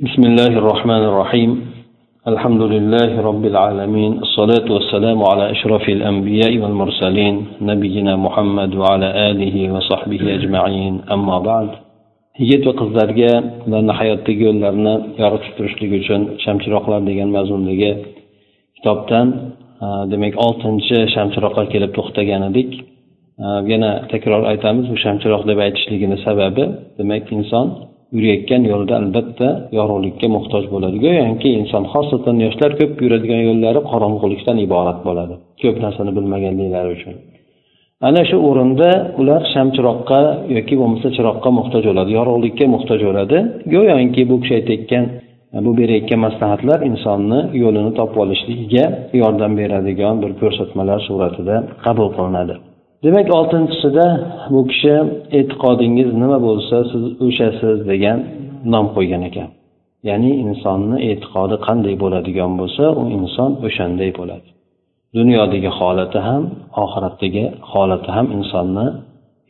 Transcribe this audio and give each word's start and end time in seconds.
بسم 0.00 0.22
الله 0.22 0.52
الرحمن 0.62 1.02
الرحيم 1.10 1.50
الحمد 2.28 2.62
لله 2.74 3.10
رب 3.20 3.44
العالمين 3.52 4.12
الصلاة 4.24 4.66
والسلام 4.74 5.18
على 5.30 5.50
أشرف 5.50 5.88
الأنبياء 5.88 6.52
والمرسلين 6.58 7.34
نبينا 7.60 8.16
محمد 8.16 8.70
وعلى 8.74 9.08
آله 9.30 9.56
وصحبه 9.74 10.22
أجمعين 10.36 10.94
أما 11.14 11.38
بعد 11.50 11.68
yigit 12.38 12.62
va 12.66 12.72
qizlarga 12.80 13.32
ularni 13.66 13.92
hayotdagi 14.00 14.42
yo'llarini 14.48 14.94
yoritib 15.22 15.52
turishlik 15.58 15.90
uchun 16.00 16.20
shamchiroqlar 16.44 17.00
degan 17.10 17.28
mazmundagi 17.36 17.92
kitobdan 18.76 19.26
demak 20.12 20.34
oltinchi 20.46 20.98
shamchiroqqa 21.14 21.64
kelib 21.72 21.90
to'xtagan 21.98 22.42
edik 22.50 22.70
yana 23.72 23.90
takror 24.12 24.42
aytamiz 24.52 24.84
bu 24.92 24.96
shamchiroq 25.04 25.42
deb 25.50 25.58
aytishligini 25.66 26.16
sababi 26.26 26.64
demak 26.98 27.24
inson 27.38 27.66
yurayotgan 28.15 28.61
yo'lda 28.71 28.93
albatta 29.01 29.47
yorug'likka 29.77 30.27
muhtoj 30.35 30.63
bo'ladi 30.73 30.97
go'yoki 31.05 31.49
inson 31.59 31.83
xosatan 31.93 32.35
yoshlar 32.45 32.71
ko'p 32.79 32.93
yuradigan 33.05 33.41
yo'llari 33.49 33.81
qorong'ulikdan 33.91 34.57
iborat 34.65 34.99
bo'ladi 35.07 35.35
ko'p 35.61 35.77
narsani 35.85 36.11
bilmaganliklari 36.17 36.89
uchun. 36.97 37.15
Ana 38.07 38.21
shu 38.29 38.37
o'rinda 38.49 38.89
ular 39.21 39.41
shamchiroqqa 39.53 40.19
yoki 40.55 40.75
bo'lmasa 40.81 41.07
chiroqqa 41.17 41.49
muhtoj 41.59 41.83
bo'ladi 41.89 42.11
yorug'likka 42.19 42.65
muhtoj 42.75 42.99
bo'ladi. 43.09 43.37
Go'yoki 43.73 44.23
bu 44.29 44.35
kishi 44.41 44.53
aytayotgan 44.59 45.05
bu 45.65 45.71
berayotgan 45.79 46.19
maslahatlar 46.25 46.79
insonni 46.89 47.39
yo'lini 47.63 47.91
topib 47.99 48.17
olishligiga 48.23 48.85
yordam 49.21 49.51
beradigan 49.59 50.15
bir 50.23 50.31
ko'rsatmalar 50.41 50.99
suratida 51.07 51.55
qabul 51.85 52.09
qilinadi. 52.17 52.55
Demak 53.05 53.27
oltinchisida 53.39 54.07
bu 54.53 54.61
kishi 54.71 54.95
e'tiqodingiz 55.39 56.09
nima 56.21 56.37
bo'lsa 56.47 56.77
siz 56.91 57.03
o'shasiz 57.25 57.77
degan 57.91 58.19
nom 58.73 58.85
qo'ygan 58.95 59.21
ekan. 59.29 59.49
Ya'ni 60.09 60.31
insonni 60.45 60.97
e'tiqodi 61.09 61.55
qanday 61.67 61.95
bo'ladigan 62.03 62.51
bo'lsa 62.59 62.83
u 63.01 63.03
inson 63.17 63.51
o'shanday 63.67 64.11
bo'ladi. 64.19 64.47
Dunyodagi 65.17 65.69
holati 65.79 66.19
ham 66.27 66.43
oxiratdagi 66.83 67.45
holati 67.71 68.09
ham 68.15 68.27
insonni 68.37 68.87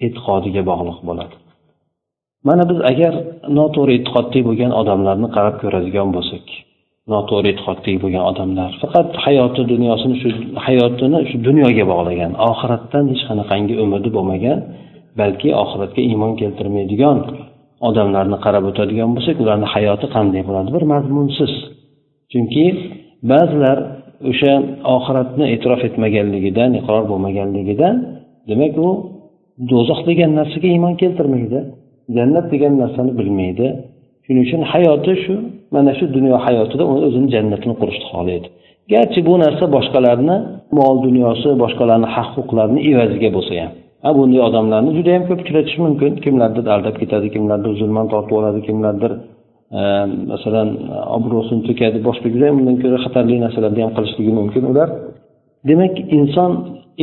e'tiqodiga 0.05 0.61
bog'liq 0.69 0.99
bo'ladi. 1.09 1.35
Mana 2.47 2.63
biz 2.69 2.79
agar 2.91 3.13
noto'g'ri 3.57 3.91
e'tiqodli 3.97 4.39
bo'lgan 4.47 4.71
odamlarni 4.81 5.27
qarab 5.35 5.55
ko'radigan 5.61 6.09
bo'lsak 6.15 6.45
noto'g'ri 7.11 7.47
e'tiqodli 7.53 7.93
bo'lgan 8.03 8.23
odamlar. 8.31 8.71
Faqat 8.83 9.09
hayoti 9.25 9.61
dunyosini 9.71 10.15
shu 10.21 10.29
hayotini 10.65 11.19
shu 11.29 11.37
dunyoga 11.47 11.85
bog'lagan 11.91 12.31
oxiratdan 12.49 13.03
hech 13.11 13.23
qanaqangi 13.29 13.75
umidi 13.83 14.09
bo'lmagan 14.17 14.59
balki 15.19 15.49
oxiratga 15.63 16.01
iymon 16.09 16.33
keltirmaydigan 16.41 17.17
odamlarni 17.89 18.37
qarab 18.45 18.63
o'tadigan 18.69 19.09
bo'lsak 19.15 19.37
ularni 19.43 19.67
hayoti 19.75 20.07
qanday 20.15 20.41
bo'ladi? 20.47 20.69
Bir 20.75 20.83
mazmunsiz. 20.93 21.53
Chunki 22.31 22.65
ba'zilar 23.31 23.77
o'sha 24.29 24.53
oxiratni 24.95 25.45
e'tirof 25.53 25.81
etmaganligidan 25.89 26.71
iqror 26.79 27.03
bo'lmaganligidan 27.11 27.95
demak 28.49 28.75
u 28.87 28.89
do'zax 29.71 29.99
degan 30.09 30.31
narsaga 30.39 30.67
iymon 30.75 30.93
keltirmaydi. 31.01 31.59
Jannat 32.15 32.45
degan 32.53 32.73
narsani 32.81 33.11
bilmaydi. 33.19 33.67
Shuning 34.25 34.43
uchun 34.47 34.61
hayoti 34.73 35.13
shu 35.23 35.35
mana 35.75 35.91
shu 35.97 36.05
dunyo 36.17 36.35
hayotida 36.45 36.83
uni 36.91 37.01
o'zini 37.07 37.27
jannatini 37.35 37.75
qurishni 37.81 38.05
xohlaydi. 38.13 38.47
Garchi 38.93 39.19
bu 39.27 39.33
narsa 39.43 39.65
boshqalarni 39.75 40.35
mol 40.79 40.95
dunyosi 41.07 41.49
boshqalarni 41.63 42.07
haq 42.15 42.29
huquqlarini 42.37 42.81
evaziga 42.91 43.29
bo'lsa 43.37 43.53
ham. 43.61 43.71
Ha 44.03 44.09
bunday 44.17 44.41
odamlarni 44.47 44.91
juda 44.97 45.11
yam 45.15 45.23
ko'p 45.29 45.39
uchratish 45.43 45.77
mumkin. 45.85 46.11
Kimlardir 46.25 46.65
aldab 46.75 46.95
ketadi 47.01 47.27
kimlardir 47.35 47.71
zulman 47.81 48.05
tortib 48.13 48.35
oladi 48.39 48.59
kimlardir 48.67 49.11
e, 49.79 49.81
masalan 50.31 50.69
obro'sini 51.17 51.61
to'kadi. 51.67 51.97
Boshqa 52.07 52.27
juda 52.33 52.47
undan 52.57 52.75
ko'ra 52.83 52.97
xatarli 53.05 53.35
narsalarni 53.45 53.81
ham 53.85 53.91
qilishligi 53.97 54.33
mumkin 54.39 54.63
ular. 54.71 54.89
Demak 55.69 55.93
inson 56.17 56.51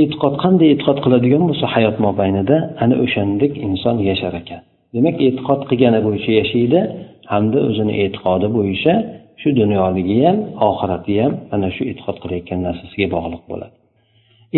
e'tiqod 0.02 0.34
qanday 0.44 0.68
e'tiqod 0.74 0.98
qiladigan 1.04 1.42
bo'lsa 1.48 1.66
hayot 1.74 1.96
mobaynida 2.06 2.56
ana 2.82 2.94
o'shandek 3.04 3.52
inson 3.68 3.96
yashar 4.10 4.34
ekan. 4.42 4.60
Demak 4.94 5.16
e'tiqod 5.26 5.60
qilgani 5.70 6.00
bo'yicha 6.06 6.32
yashaydi. 6.40 6.80
Hamda 7.32 7.58
o'zini 7.68 7.92
e'tiqodi 8.02 8.48
bo'yicha 8.56 8.94
shu 9.40 9.48
dunyoligi 9.60 10.18
ham 10.26 10.38
oxirati 10.68 11.14
ham 11.22 11.32
ana 11.54 11.68
shu 11.76 11.82
e'tiqod 11.90 12.16
qilayotgan 12.22 12.60
narsasiga 12.66 13.06
bog'liq 13.14 13.42
bo'ladi. 13.50 13.74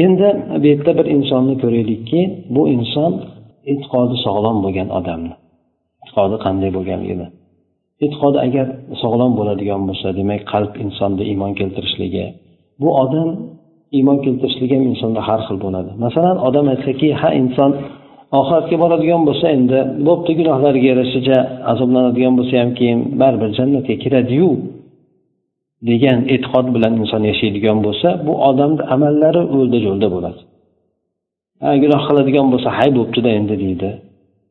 Endi 0.05 0.29
bu 0.63 0.67
yerda 0.71 0.93
bir 0.99 1.07
insonni 1.17 1.55
ko'raylikki 1.63 2.21
bu 2.55 2.63
inson 2.77 3.13
e'tiqodi 3.73 4.17
sog'lom 4.27 4.57
bo'lgan 4.65 4.89
odamni. 4.99 5.35
E'tiqodi 6.03 6.37
qanday 6.45 6.71
bo'lganligini. 6.77 7.29
E'tiqodi 8.05 8.39
agar 8.47 8.67
sog'lom 9.03 9.33
bo'ladigan 9.39 9.83
bo'lsa 9.89 10.09
demak 10.19 10.43
qalb 10.53 10.73
insonda 10.85 11.23
iymon 11.31 11.53
keltirishligi. 11.61 12.27
Bu 12.83 12.89
odam 13.05 13.29
iymon 13.99 14.19
keltirishligi 14.25 14.75
ham 14.79 14.85
insonda 14.93 15.21
har 15.29 15.41
xil 15.47 15.59
bo'ladi. 15.65 15.91
Masalan 16.05 16.37
odam 16.49 16.67
aytsaki 16.75 17.09
ha 17.21 17.29
inson 17.43 17.71
oxiratga 18.41 18.77
boradigan 18.83 19.23
bo'lsa 19.29 19.47
endi 19.57 19.79
bo'pti 20.07 20.33
gunohlariga 20.41 20.89
yarashacha 20.93 21.39
azoblanadigan 21.73 22.35
bo'lsa 22.39 22.55
ham 22.63 22.71
keyin 22.79 23.01
baribir 23.21 23.51
jannatga 23.59 23.95
kiradiyu 24.05 24.49
degan 25.91 26.19
e'tiqod 26.35 26.67
bilan 26.75 26.93
inson 27.03 27.23
yashaydigan 27.31 27.79
bo'lsa 27.87 28.09
bu 28.27 28.33
odamni 28.49 28.83
amallari 28.95 29.43
o'lda 29.55 29.79
jo'lda 29.87 30.09
bo'ladi. 30.15 30.41
Ha 31.63 31.71
gunoh 31.83 32.03
qiladigan 32.09 32.47
bo'lsa 32.53 32.69
hay 32.79 32.91
bo'ptida 32.99 33.31
endi 33.39 33.55
deydi. 33.65 33.91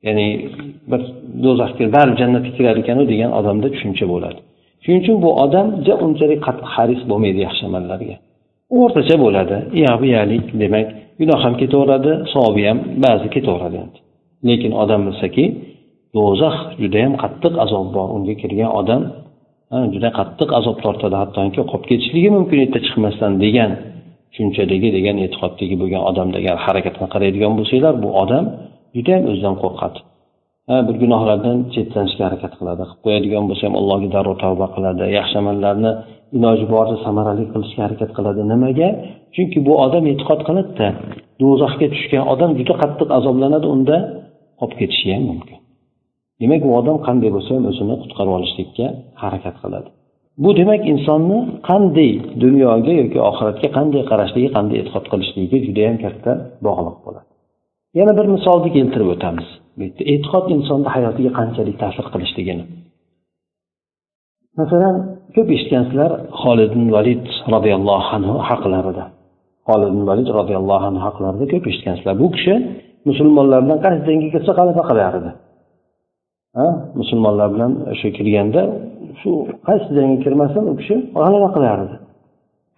Ya'ni 0.08 0.28
bir 0.92 1.02
do'zaxga 1.44 1.86
baribir 1.96 2.18
jannatga 2.22 2.52
kirar 2.58 2.76
ekanu 2.84 3.04
degan 3.12 3.32
odamda 3.40 3.68
tushuncha 3.74 4.06
bo'ladi. 4.14 4.40
Shuning 4.84 5.02
uchun 5.04 5.18
bu 5.26 5.30
odam 5.44 5.68
unchalik 6.08 6.40
qattiq 6.48 6.70
haris 6.76 7.02
bo'lmaydi 7.10 7.40
yaxshi 7.48 7.64
amallarga. 7.70 8.16
O'rtacha 8.80 9.16
bo'ladi. 9.26 9.58
Bu 10.00 10.06
yalik 10.16 10.46
demak 10.64 10.88
gunoh 11.20 11.40
ham 11.46 11.54
ketaveradi 11.62 12.12
savobi 12.34 12.64
ham 12.70 12.80
ba'zi 13.06 13.28
ketaveradi. 13.36 13.80
Lekin 14.48 14.72
odam 14.84 15.02
bilsaki 15.08 15.46
do'zax 16.16 16.56
judayam 16.82 17.14
qattiq 17.24 17.54
azob 17.66 17.88
bor. 17.96 18.08
Unga 18.16 18.34
kirgan 18.42 18.72
odam 18.80 19.02
juda 19.94 20.10
qattiq 20.20 20.50
azob 20.60 20.78
tortadi. 20.86 21.16
Hattoki 21.22 21.62
qolib 21.72 21.86
ketishligi 21.90 22.30
mumkin 22.38 22.56
u 22.58 22.62
yerda 22.64 22.80
chiqmasdan 22.86 23.34
degan 23.46 23.72
tushunchadagi 24.32 24.90
degan 24.98 25.16
e'tiqoddagi 25.26 25.76
bo'lgan 25.82 26.02
odamni 26.10 26.36
agar 26.42 26.56
harakatini 26.66 27.08
qaraydigan 27.14 27.52
bo'lsanglar 27.58 27.94
bu 28.04 28.10
odam 28.24 28.44
judayam 28.96 29.24
o'zidan 29.32 29.56
qo'rqadi. 29.64 30.00
Bir 30.88 30.96
gunohlardan 31.04 31.58
chetlanishga 31.74 32.24
harakat 32.28 32.54
qiladi. 32.60 32.84
Qilib 32.90 33.02
qo'yadigan 33.06 33.44
bo'lsa 33.50 33.64
ham 33.68 33.76
allohga 33.82 34.10
darrov 34.16 34.36
tavba 34.44 34.68
qiladi. 34.76 35.04
Yaxshi 35.20 35.36
amallarni 35.44 35.92
iloji 36.38 36.66
boricha 36.74 36.98
samarali 37.06 37.44
qilishga 37.54 37.82
harakat 37.88 38.12
qiladi. 38.18 38.42
Nimaga? 38.54 38.90
Chunki 39.36 39.60
bu 39.68 39.74
odam 39.86 40.04
e'tiqod 40.12 40.42
qiladida 40.48 40.88
do'zaxga 41.42 41.88
tushgan 41.94 42.24
odam 42.34 42.52
juda 42.60 42.74
qattiq 42.82 43.10
azoblanadi 43.18 43.68
unda 43.76 43.98
qolib 44.60 44.76
ketishi 44.82 45.08
ham 45.16 45.24
mumkin. 45.32 45.58
Demak 46.42 46.62
u 46.70 46.72
odam 46.80 46.98
qanday 47.08 47.30
bo'lsa 47.36 47.52
ham 47.56 47.66
o'zini 47.72 47.96
qutqarib 48.04 48.34
olishlikka 48.38 48.86
harakat 49.24 49.56
qiladi. 49.64 49.90
Bu 50.44 50.50
demak 50.60 50.82
insonni 50.94 51.40
qanday 51.70 52.12
dunyoga 52.44 52.94
yoki 53.02 53.20
oxiratga 53.30 53.68
qanday 53.78 54.04
qarashligi 54.12 54.50
qanday 54.56 54.78
e'tiqod 54.82 55.06
qilishligiga 55.12 55.58
judayam 55.68 55.98
katta 56.04 56.32
bog'liq 56.68 56.98
bo'ladi. 57.06 57.30
Yana 58.00 58.12
bir 58.20 58.28
misolni 58.36 58.70
keltirib 58.78 59.10
o'tamiz. 59.16 59.48
Bu 59.76 59.82
yerda 59.86 60.04
e'tiqod 60.14 60.46
insonni 60.56 60.90
hayotiga 60.96 61.32
qanchalik 61.40 61.76
ta'sir 61.84 62.06
qilishligini 62.14 62.66
masalan 64.60 64.96
ko'p 65.36 65.50
eshitgansizlar 65.56 66.12
xolid 66.42 66.74
valid 66.96 67.24
roziyallohu 67.54 68.08
anhu 68.18 68.34
haqlarida. 68.50 69.04
Xolid 69.68 69.94
valid 70.10 70.28
roziyallohu 70.40 70.86
anhu 70.90 71.02
haqlarida 71.08 71.46
ko'p 71.54 71.66
eshitgansizlar 71.72 72.16
bu 72.24 72.28
kishi 72.36 72.54
musulmonlardan 73.10 73.78
qaysi 73.86 74.02
jangga 74.08 74.30
kirsa 74.34 74.52
g'alaba 74.60 74.84
qilar 74.90 75.14
edi. 75.20 75.32
Ha? 76.58 76.68
Musulmonlar 77.00 77.48
bilan 77.56 77.72
o'sha 77.94 78.10
kirganda 78.18 78.62
shu 79.20 79.30
qaysi 79.68 79.88
jangga 79.98 80.18
kirmasin 80.26 80.64
u 80.72 80.74
kishi 80.80 80.96
g'alaba 81.22 81.50
qilar 81.56 81.78
edi. 81.86 81.96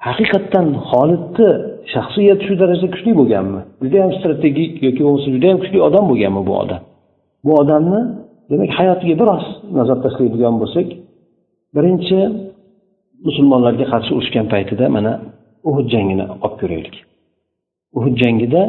Haqiqatdan 0.08 0.68
xolidni 0.90 1.50
shaxsiyati 1.94 2.44
shu 2.48 2.54
darajada 2.62 2.90
kuchli 2.96 3.12
bo'lganmi? 3.20 3.62
Judayam 3.84 4.12
strategik 4.20 4.72
yoki 4.88 5.02
bo'lmasa 5.06 5.28
judayam 5.36 5.58
kuchli 5.64 5.80
odam 5.88 6.04
bo'lganmi 6.12 6.42
bu 6.50 6.54
odam? 6.64 6.82
Bu 7.46 7.52
odamni 7.62 8.02
demak 8.52 8.72
hayotiga 8.80 9.16
biroz 9.22 9.46
nazar 9.78 9.98
tashlaydigan 10.06 10.56
bo'lsak 10.62 10.88
birinchi 11.76 12.18
musulmonlarga 13.28 13.86
qarshi 13.94 14.12
urushgan 14.18 14.46
paytida 14.54 14.86
mana 14.96 15.14
uhud 15.70 15.88
jangini 15.94 16.26
olib 16.46 16.56
ko'raylik. 16.62 16.96
Uhud 17.98 18.16
jangida 18.24 18.62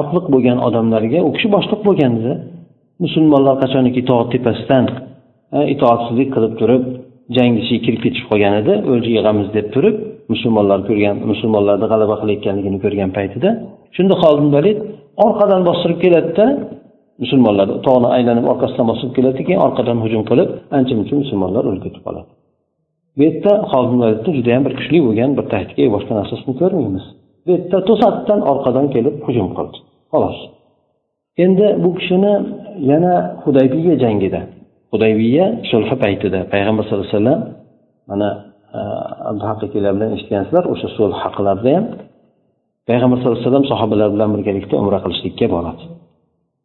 otliq 0.00 0.26
bo'lgan 0.34 0.58
odamlarga 0.68 1.18
u 1.28 1.30
kishi 1.36 1.48
boshliq 1.56 1.80
bo'lgan 1.88 2.12
edi. 2.20 2.34
Musulmonlar 3.04 3.54
qachoniki 3.62 4.00
tog' 4.10 4.28
tepasidan 4.34 4.84
itoatsizlik 5.74 6.28
qilib 6.34 6.54
turib 6.60 6.82
jangni 7.36 7.58
ichiga 7.62 7.80
kirib 7.86 8.00
ketishib 8.04 8.26
qolgan 8.30 8.54
edi 8.60 8.74
o'lja 8.90 9.10
yig'amiz 9.16 9.48
deb 9.56 9.66
turib 9.74 9.96
musulmonlar 10.32 10.80
ko'rgan 10.88 11.16
musulmonlarni 11.30 11.86
g'alaba 11.92 12.14
qilayotganligini 12.22 12.78
ko'rgan 12.84 13.10
paytida 13.18 13.48
shunda 13.96 14.14
xolid 14.22 14.48
valid 14.56 14.78
orqadan 15.26 15.62
bostirib 15.68 15.98
keladida 16.04 16.46
musulmonlar 17.22 17.66
tog'ni 17.86 18.08
aylanib 18.16 18.44
orqasidan 18.52 18.86
bosib 18.92 19.10
keladi 19.16 19.40
keyin 19.46 19.60
orqadan 19.66 19.98
hujum 20.04 20.22
qilib 20.30 20.48
ancha 20.76 20.92
muncha 20.98 21.14
musulmonlar 21.22 21.62
o'lib 21.68 21.82
ketib 21.86 22.02
qoladi 22.08 22.30
bu 23.16 23.22
yerda 23.22 23.52
hozir 23.72 24.34
judayam 24.38 24.62
bir 24.66 24.72
kuchli 24.78 24.98
bo'lgan 25.06 25.30
bir 25.38 25.44
taktika 25.54 25.82
boshqa 25.94 26.12
narsasini 26.20 26.54
ko'rmaymiz. 26.60 27.04
Bu 27.44 27.50
yerda 27.54 27.78
to'satdan 27.88 28.40
orqadan 28.52 28.86
kelib 28.94 29.16
hujum 29.26 29.48
qildi 29.56 29.78
xolos. 30.12 30.38
Endi 31.44 31.66
bu 31.82 31.90
kishini 31.98 32.34
yana 32.90 33.14
hudaybiya 33.44 33.94
jangida 34.04 34.40
hudaybiya 34.92 35.46
sulhi 35.70 35.94
paytida 36.04 36.40
payg'ambar 36.52 36.82
sallallohu 36.84 37.08
alayhi 37.08 37.18
vasallam 37.18 37.40
mana 38.10 38.28
abduhaqiqiylar 39.30 39.92
bilan 39.96 40.10
eshitgansizlar 40.16 40.64
o'sha 40.72 40.88
sulh 40.96 41.14
haqlarida 41.24 41.70
ham 41.76 41.86
payg'ambar 42.88 43.16
sallallohu 43.18 43.38
alayhi 43.38 43.48
vasallam 43.48 43.66
sahobalar 43.72 44.08
bilan 44.14 44.30
birgalikda 44.34 44.74
umra 44.82 44.98
qilishlikka 45.04 45.46
boradi. 45.54 45.82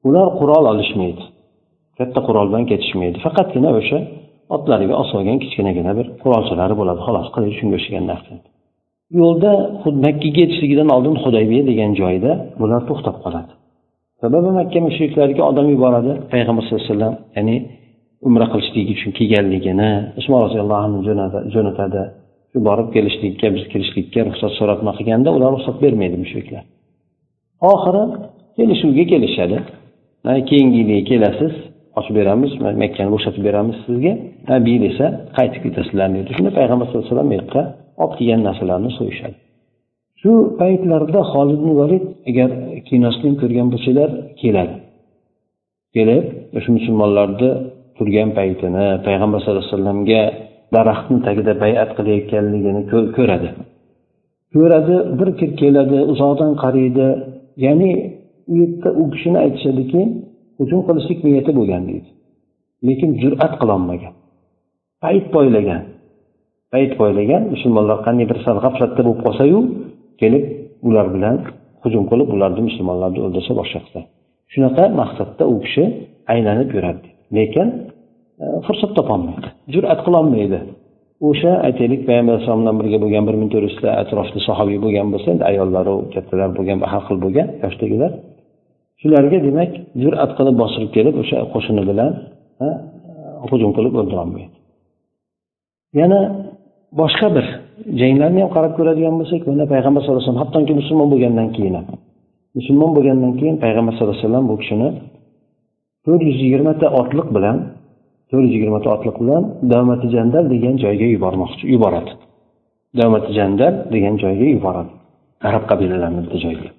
Ular 0.08 0.28
qurol 0.40 0.66
olishmaydi. 0.74 1.24
Katta 1.98 2.20
qurol 2.28 2.46
bilan 2.50 2.64
ketishmaydi. 2.72 3.18
Faqatgina 3.26 3.70
o'sha 3.80 4.00
otlariga 4.56 4.96
osib 5.04 5.20
kichkinagina 5.44 5.92
bir 6.00 6.08
qurolchalari 6.24 6.76
bo'ladi. 6.80 7.00
Xolos 7.08 7.28
qilich 7.36 7.54
shunga 7.60 7.76
o'xshagan 7.80 8.06
narsa. 8.12 8.34
Yo'lda 9.20 9.52
makkaga 10.06 10.40
yetishligidan 10.44 10.90
oldin 10.96 11.16
hudaybiya 11.24 11.64
degan 11.70 11.92
joyda 12.02 12.32
bular 12.62 12.82
to'xtab 12.90 13.16
qoladi. 13.24 13.52
Sababi 14.22 14.50
makka 14.60 14.80
mushriklariga 14.88 15.44
odam 15.52 15.66
yuboradi 15.74 16.12
payg'ambar 16.34 16.64
sallallohu 16.64 16.84
alayhi 16.86 16.94
vasallam 16.94 17.16
ya'ni 17.38 17.56
umra 18.28 18.46
qilishlik 18.54 18.88
uchun 18.96 19.12
kelganligini 19.20 19.90
usmon 20.20 20.40
roziyallohu 20.46 20.84
anhu 20.88 21.00
jo'natadi 21.56 22.02
shu 22.52 22.58
borib 22.68 22.88
kelishlikka 22.96 23.48
biz 23.56 23.64
kirishlikka 23.72 24.20
ruxsat 24.28 24.52
so'rab 24.60 24.80
qilganda 24.98 25.30
ular 25.38 25.50
ruxsat 25.56 25.78
bermaydi 25.84 26.18
mushriklar 26.24 26.64
oxiri 27.62 28.04
kelishuvga 28.58 29.04
kelishadi. 29.12 29.58
Keyingi 30.50 30.78
yilga 30.82 31.00
kelasiz 31.10 31.54
ochib 32.00 32.14
beramiz 32.20 32.52
makkani 32.84 33.10
bo'shatib 33.16 33.44
beramiz 33.48 33.78
sizga. 33.86 34.14
Nabiy 34.52 34.78
desa 34.86 35.06
qaytib 35.38 35.62
ketasizlar 35.66 36.10
deydi 36.16 36.32
shunda 36.38 36.52
payg'ambar 36.60 36.86
sallallohu 36.88 37.06
alayhi 37.06 37.16
vasallam 37.16 37.30
bu 37.32 37.38
yoqqa 37.42 37.62
olib 38.04 38.14
kelgan 38.20 38.42
narsalarni 38.48 38.92
so'yishadi. 39.00 39.36
Shu 40.22 40.32
paytlarda 40.62 41.20
holid 41.32 41.60
ibn 41.60 41.72
valid 41.82 42.04
agar 42.30 42.50
kinosini 42.90 43.34
ko'rgan 43.42 43.68
bo'lsanglar 43.74 44.10
keladi. 44.42 44.76
Kelib 45.96 46.26
o'sha 46.58 46.70
musulmonlarni 46.78 47.52
turgan 47.98 48.30
paytini 48.40 48.86
payg'ambar 49.08 49.38
sallallohu 49.42 49.64
alayhi 49.64 49.76
vasallamga 49.76 50.22
daraxtni 50.76 51.20
tagida 51.28 51.54
bayat 51.64 51.90
qilayotganligini 51.98 52.82
ko'radi. 53.18 53.50
Ko'radi 54.54 54.96
bir 55.20 55.30
kir 55.40 55.52
keladi 55.62 55.98
uzoqdan 56.14 56.52
qaraydi 56.64 57.08
ya'ni 57.66 57.92
u 58.52 58.54
yerda 58.62 58.90
u 59.02 59.04
kishini 59.14 59.38
aytishadiki 59.46 60.02
hujum 60.60 60.80
qilishlik 60.88 61.20
niyati 61.28 61.52
bo'lgan 61.60 61.84
deydi. 61.90 62.10
Lekin 62.88 63.10
jur'at 63.22 63.54
qilolmagan. 63.62 64.14
Payt 65.04 65.26
poylagan. 65.36 65.84
Payt 66.74 66.92
poylagan 67.00 67.44
musulmonlar 67.54 67.98
qanday 68.06 68.26
bir 68.32 68.38
sal 68.46 68.58
g'aflatda 68.64 69.02
bo'lib 69.08 69.20
qolsayu 69.26 69.60
kelib 70.22 70.44
ular 70.88 71.08
bilan 71.16 71.36
hujum 71.84 72.04
qilib 72.12 72.30
ularni 72.36 72.62
musulmonlarni 72.70 73.20
o'ldirsa 73.26 73.54
boshqa 73.60 73.80
qilsa 73.86 74.02
shunaqa 74.54 74.84
maqsadda 75.02 75.44
u 75.54 75.56
kishi 75.64 75.84
aylanib 76.34 76.70
yuradi. 76.78 77.08
Lekin 77.38 77.68
e, 78.44 78.46
fursat 78.66 78.92
topolmaydi. 78.98 79.48
Jur'at 79.74 80.00
qilolmaydi. 80.06 80.60
O'sha 81.30 81.52
aytaylik 81.68 82.02
payg'ambar 82.08 82.34
alayhisalom 82.34 82.62
bilan 82.64 82.76
birga 82.82 82.98
bo'lgan 83.04 83.24
bir 83.28 83.36
ming 83.42 83.50
to'rt 83.54 83.66
yuzta 83.70 83.90
atrofli 84.02 84.40
sahobiy 84.48 84.78
bo'lgan 84.86 85.08
bo'lsa 85.14 85.28
endi 85.34 85.44
ayollaru 85.52 85.96
kattalar 86.14 86.50
bo'lgan 86.58 86.78
har 86.92 87.02
xil 87.08 87.18
bo'lgan 87.26 87.48
yoshdagilar. 87.64 88.12
Shularga 89.02 89.38
demak 89.48 89.72
jur'at 90.04 90.32
qilib 90.38 90.56
bostirib 90.62 90.92
kelib 90.98 91.16
o'sha 91.22 91.38
qo'shini 91.54 91.84
bilan 91.90 92.12
hujum 93.50 93.72
qilib 93.78 93.94
o'ldirolmaydi. 94.00 94.54
Yana 96.00 96.20
boshqa 97.02 97.28
bir 97.36 97.46
janglarni 98.02 98.40
ham 98.44 98.52
qarab 98.56 98.74
ko'radigan 98.78 99.14
bo'lsak 99.20 99.42
mana 99.52 99.66
payg'ambar 99.74 100.00
sallallohu 100.02 100.22
alayhi 100.22 100.32
vasallam 100.32 100.44
hattoki 100.44 100.74
musulmon 100.82 101.08
bo'lgandan 101.14 101.48
keyin 101.56 101.74
ham 101.78 101.86
musulmon 102.58 102.92
bo'lgandan 102.96 103.34
keyin 103.40 103.56
payg'ambar 103.64 103.94
sallallohu 103.94 104.16
alayhi 104.16 104.26
vasallam 104.26 104.46
bu 104.52 104.56
kishini 104.62 104.90
to'rt 106.08 106.24
yuz 106.30 106.38
yigirmata 106.46 106.88
otliq 107.02 107.28
bilan 107.38 107.58
to'rt 108.30 108.44
yuz 108.46 108.54
yigirmata 108.58 108.88
otliq 108.96 109.16
bilan 109.22 109.44
davmati 109.72 110.08
jandal 110.16 110.46
degan 110.54 110.76
joyga 110.84 111.08
yubormoqchi 111.16 111.64
yuboradi. 111.74 112.12
Davmati 113.00 113.30
jandal 113.40 113.74
degan 113.94 114.16
joyga 114.24 114.48
yuboradi. 114.56 114.92
Arab 115.50 115.64
qabilalarini 115.72 116.22
bitta 116.26 116.38
joyga. 116.46 116.70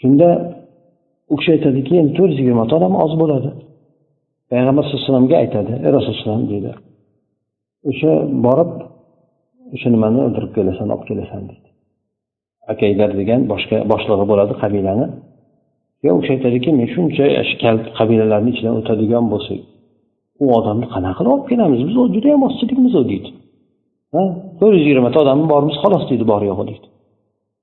Shunda 0.00 0.28
u 1.32 1.34
kishi 1.38 1.50
aytadiki 1.56 1.92
endi 2.00 2.12
to'rt 2.18 2.30
yuz 2.32 2.38
yigirmata 2.42 2.72
odam 2.78 2.94
oz 3.04 3.12
bo'ladi. 3.22 3.50
Payg'ambar 4.50 4.82
sallallohu 4.84 5.02
alayhi 5.02 5.10
vasallamga 5.10 5.36
aytadi 5.44 5.72
ey 5.86 5.90
rasululloh 5.96 6.40
deydi 6.52 6.70
o'sha 7.90 8.12
borib 8.46 8.72
o'sha 9.74 9.88
nimani 9.94 10.18
o'ldirib 10.26 10.52
kelasan 10.56 10.88
olib 10.94 11.04
kelasan 11.10 11.42
deydi 11.50 11.68
akaydar 12.72 13.10
degan 13.20 13.40
boshqa 13.52 13.76
boshlig'i 13.92 14.24
bo'ladi 14.30 14.54
qabilani. 14.62 15.06
Yo 16.04 16.10
o'sha 16.18 16.30
aytadiki 16.36 16.70
men 16.78 16.86
shuncha 16.94 17.24
kal 17.62 17.76
qabilalarni 17.98 18.50
ichidan 18.54 18.74
o'tadigan 18.80 19.24
bo'lsak 19.32 19.60
u 20.42 20.44
odamni 20.58 20.86
qanaqa 20.94 21.18
qilib 21.18 21.32
olib 21.34 21.46
kelamiz? 21.50 21.80
Biz 21.88 21.96
judayam 22.16 22.42
ozchilikmiz 22.48 22.94
u 23.00 23.02
deydi. 23.10 23.30
To'rt 24.58 24.74
yuz 24.76 24.84
yigirmata 24.86 25.18
odamimiz 25.24 25.48
bormiz 25.52 25.76
xolos 25.82 26.04
deydi 26.10 26.24
bor 26.32 26.42
yo'g'i 26.50 26.64
deydi. 26.70 26.86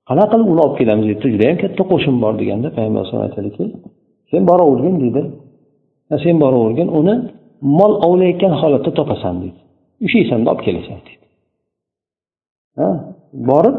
Qanaqa 0.08 0.30
qilib 0.32 0.48
uni 0.52 0.60
olib 0.66 0.76
kelamiz 0.80 1.04
deydi. 1.10 1.26
Judayam 1.34 1.56
katta 1.62 1.82
qo'shin 1.92 2.14
bor 2.24 2.32
deganda 2.40 2.68
payg'ambar 2.76 3.00
alayhisalom 3.00 3.24
aytadiki 3.28 3.64
sen 4.30 4.42
boravergin 4.50 4.96
deydi. 5.02 5.22
Sen 6.24 6.36
boravergin 6.42 6.88
uni 7.00 7.14
mol 7.78 7.92
ovlayotgan 8.06 8.52
holatda 8.60 8.90
topasan 8.98 9.34
deydi. 9.42 9.58
Ushaysanda 10.06 10.48
olib 10.52 10.62
kelasan 10.66 10.98
deydi. 11.06 11.24
Borib 13.50 13.78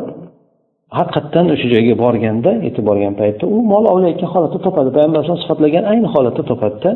haqiqatdan 0.98 1.46
o'sha 1.54 1.68
joyga 1.74 1.96
borganda 2.04 2.52
yetib 2.68 2.84
borgan 2.90 3.14
paytda 3.22 3.44
u 3.56 3.58
mol 3.74 3.86
ovlayotgan 3.94 4.30
holatda 4.34 4.60
topadi. 4.66 4.90
Payg'ambar 4.96 5.18
alayhisalom 5.20 5.44
sifatlagan 5.46 5.84
ayni 5.92 6.08
holatda 6.16 6.44
topadida 6.52 6.92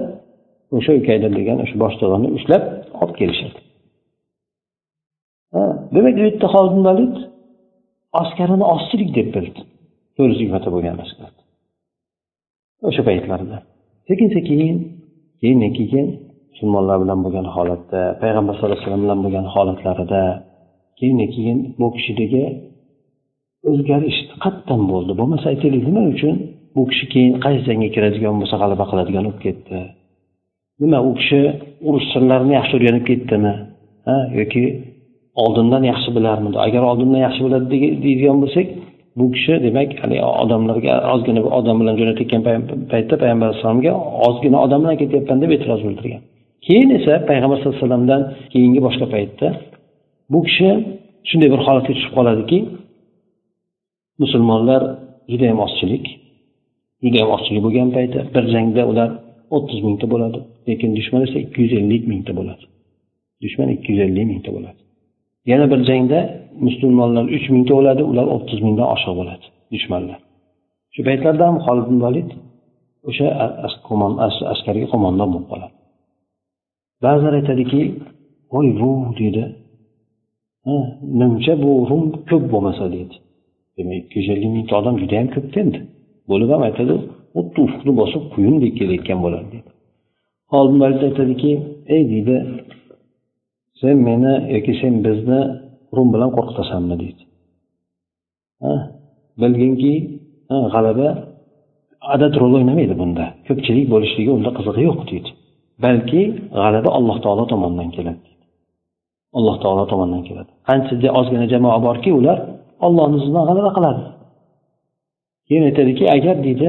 o'sha 0.78 0.92
ukaydir 1.00 1.32
degan 1.40 1.58
o'sha 1.64 1.76
boshlig'ini 1.84 2.28
ushlab 2.38 2.64
olib 3.02 3.16
kelishadi. 3.22 3.60
Demak 5.96 6.14
bu 6.18 6.22
yerda 6.28 6.48
valid 6.88 7.16
askarini 8.22 8.66
ozchilik 8.74 9.10
deb 9.18 9.28
bildi. 9.36 9.62
To'rt 10.16 10.30
yuz 10.32 10.40
yigirmata 10.42 10.70
bo'lgan 10.76 10.96
askar 11.06 11.32
o'sha 12.88 13.02
paytlarda. 13.10 13.58
Sekin 14.08 14.28
sekin 14.36 14.76
keyin 15.42 15.60
keyin 15.80 16.08
musulmonlar 16.52 16.98
bilan 17.04 17.20
bo'lgan 17.26 17.48
holatda 17.56 18.02
payg'ambar 18.22 18.54
sallallohu 18.56 18.78
alayhi 18.78 18.88
vasallam 18.88 19.04
bilan 19.06 19.20
bo'lgan 19.26 19.46
holatlarida 19.56 20.24
keyin 21.00 21.20
keyin 21.36 21.58
bu 21.80 21.88
kishidagi 21.96 22.44
o'zgarish 23.72 24.20
qattan 24.44 24.82
bo'ldi. 24.92 25.12
Bo'lmasa 25.20 25.46
aytaylik 25.54 25.84
nima 25.90 26.04
uchun? 26.14 26.36
Bu 26.76 26.82
kishi 26.92 27.06
keyin 27.14 27.34
qaysi 27.46 27.64
jangga 27.70 27.90
kiradigan 27.96 28.36
bo'lsa 28.42 28.56
g'alaba 28.62 28.86
qiladigan 28.92 29.24
bo'lib 29.28 29.40
ketdi. 29.46 29.78
Nima 30.82 31.00
u 31.10 31.12
kishi 31.20 31.40
urush 31.88 32.08
sirlarini 32.14 32.54
yaxshi 32.60 32.74
o'rganib 32.78 33.04
ketdimi? 33.10 33.54
Ha 34.08 34.18
yoki 34.40 34.64
oldindan 35.44 35.84
yaxshi 35.92 36.10
bilarmidi? 36.18 36.58
Agar 36.68 36.82
oldindan 36.92 37.22
yaxshi 37.28 37.42
biladi 37.46 37.66
deydigan 38.04 38.38
bo'lsak 38.44 38.68
bu 39.20 39.26
kishi 39.36 39.54
demak 39.66 39.90
haligi 40.02 40.24
odamlarga 40.44 40.94
ozgina 41.14 41.40
bir 41.46 41.52
odam 41.60 41.76
bilan 41.82 41.96
jo'natayotgan 42.00 42.42
paytda 42.92 43.16
payg'ambar 43.22 43.46
alayhissalomga 43.48 43.94
ozgina 44.28 44.58
odam 44.66 44.80
bilan 44.84 44.98
ketyapman 45.02 45.38
deb 45.44 45.52
e'tiroz 45.56 45.82
bildirgan. 45.88 46.22
Keyin 46.68 46.90
esa 46.98 47.14
payg'ambar 47.30 47.58
sallallohu 47.58 47.78
alayhi 47.78 47.86
vasallamdan 47.86 48.22
keyingi 48.54 48.80
boshqa 48.88 49.06
paytda 49.16 49.48
bu 50.34 50.40
kishi 50.48 50.70
shunday 51.30 51.50
bir 51.54 51.62
holatga 51.68 51.92
tushib 51.98 52.14
qoladiki 52.18 52.58
musulmonlar 54.22 54.82
judayam 55.32 55.60
ozchilik 55.66 56.06
judayam 57.04 57.30
ozchilik 57.36 57.62
bo'lgan 57.66 57.90
paytda 57.98 58.20
bir 58.36 58.44
jangda 58.54 58.82
ular 58.92 59.10
o'ttiz 59.56 59.80
mingta 59.88 60.06
bo'ladi 60.14 60.40
lekin 60.68 60.90
dushman 60.98 61.22
esa 61.28 61.38
ikki 61.46 61.60
yuz 61.64 61.74
ellik 61.80 62.04
mingta 62.12 62.32
bo'ladi. 62.40 62.64
Dushman 63.44 63.70
ikki 63.76 63.90
yuz 63.94 64.02
ellik 64.08 64.26
mingta 64.32 64.52
bo'ladi. 64.56 64.80
Yana 65.52 65.66
bir 65.72 65.80
jangda 65.90 66.20
musulmonlar 66.68 67.26
uch 67.36 67.46
mingta 67.54 67.74
o'ladi 67.80 68.04
ular 68.12 68.26
o'ttiz 68.36 68.60
mingdan 68.66 68.88
oshiq 68.96 69.14
bo'ladi 69.20 69.46
dushmanlar. 69.74 70.20
Shu 70.94 71.02
paytlarda 71.08 71.44
ham 71.50 71.58
holid 71.66 71.86
ibn 71.90 72.00
valid 72.06 72.30
o'sha 73.10 73.28
askarga 74.54 74.88
qo'mondon 74.94 75.30
bo'lib 75.34 75.48
qoladi. 75.52 75.74
Ba'zilar 77.04 77.34
aytadiki 77.40 77.82
voy 78.54 78.68
bu 78.80 78.92
deydi. 79.20 79.44
Nimcha 81.20 81.54
bu 81.64 81.72
rum 81.90 82.04
ko'p 82.30 82.44
bo'lmasa 82.54 82.86
deydi. 82.96 83.16
Demak 83.78 83.98
ikki 84.02 84.16
yuz 84.20 84.30
ellik 84.34 84.52
mingta 84.56 84.74
odam 84.82 84.96
judayam 85.02 85.28
ko'pda 85.36 85.58
endi 85.64 85.80
bo'lib 86.32 86.50
ham 86.54 86.62
aytadi 86.68 86.96
xuddi 87.36 87.60
ufqni 87.68 87.92
bosib 88.02 88.24
quyundek 88.34 88.74
kelayotgan 88.80 89.20
bo'ladi 89.26 89.48
deydi 89.54 89.70
oldin 90.58 90.80
aytadiki 90.88 91.52
ey 91.96 92.02
deydi 92.12 92.36
sen 93.82 93.96
meni 94.08 94.34
yoki 94.56 94.74
sen 94.82 94.94
bizni 95.06 95.40
rum 95.96 96.08
bilan 96.14 96.30
qo'rqitasanmi 96.38 96.96
deydi 97.04 97.24
bilginki 99.42 99.94
g'alaba 100.74 101.08
adad 102.14 102.34
rol 102.42 102.54
o'ynamaydi 102.58 102.96
bunda. 103.02 103.26
Ko'pchilik 103.48 103.86
bo'lishligi 103.94 104.32
unda 104.38 104.50
qizig'i 104.58 104.84
yo'q 104.90 105.00
deydi 105.12 105.30
balki 105.86 106.22
g'alaba 106.60 106.90
alloh 106.98 107.18
taolo 107.26 107.44
tomonidan 107.52 107.90
keladi 107.96 108.22
alloh 109.38 109.56
taolo 109.64 109.84
tomonidan 109.92 110.24
keladi 110.30 110.52
qancha 110.70 111.10
ozgina 111.20 111.46
jamoa 111.54 111.78
borki 111.88 112.10
ular 112.20 112.38
ollohni 112.86 113.16
ustidan 113.20 113.44
g'alaba 113.50 113.72
qiladi. 113.78 114.02
Keyin 115.48 115.64
aytadiki 115.70 116.04
agar 116.16 116.36
deydi 116.46 116.68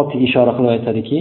otiga 0.00 0.24
ishora 0.28 0.52
qilib 0.56 0.70
aytadiki 0.76 1.18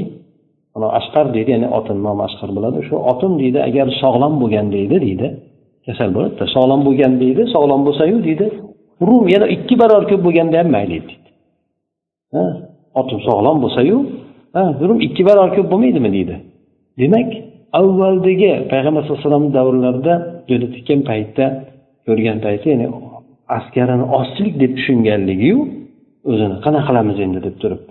ashqar 0.99 1.25
deydi 1.35 1.49
ya'ni 1.55 1.67
otini 1.77 2.01
nomi 2.07 2.21
ashqar 2.27 2.49
bo'ladi. 2.57 2.77
Shu 2.87 2.95
otim 3.11 3.31
deydi 3.41 3.59
agar 3.69 3.87
sog'lom 4.01 4.33
bo'lgan 4.41 4.67
deydi 4.75 4.95
deydi. 5.05 5.27
Kasal 5.85 6.09
bo'ladida 6.15 6.45
sog'lom 6.55 6.81
bo'lgan 6.87 7.13
deydi 7.23 7.41
sog'lom 7.55 7.81
bo'lsayu 7.87 8.17
deydi. 8.27 8.47
Rum 9.07 9.25
yana 9.33 9.47
ikki 9.55 9.75
barobar 9.81 10.03
ko'p 10.09 10.21
bo'lganda 10.27 10.55
ham 10.61 10.69
mayli 10.75 10.97
deydi. 11.07 11.15
Otim 12.99 13.19
sog'lom 13.27 13.57
bo'lsayu 13.63 13.97
rum 14.87 14.99
ikki 15.07 15.21
barobar 15.27 15.49
ko'p 15.55 15.67
bo'lmaydimi 15.71 16.09
deydi. 16.17 16.35
Demak 17.01 17.29
avvaldagi 17.79 18.51
payg'ambar 18.71 19.01
sallallohu 19.03 19.19
alayhi 19.19 19.29
vasallam 19.29 19.47
davrlarida 19.57 20.13
jo'natgan 20.49 20.99
paytda 21.09 21.45
ko'rgan 22.07 22.37
payti 22.45 22.65
ya'ni 22.73 22.87
askarini 23.57 24.05
ozchilik 24.17 24.55
deb 24.63 24.71
tushunganligiyu 24.77 25.57
o'zini 26.29 26.55
qanaqa 26.65 26.87
qilamiz 26.89 27.17
endi 27.25 27.39
deb 27.47 27.55
turib 27.61 27.81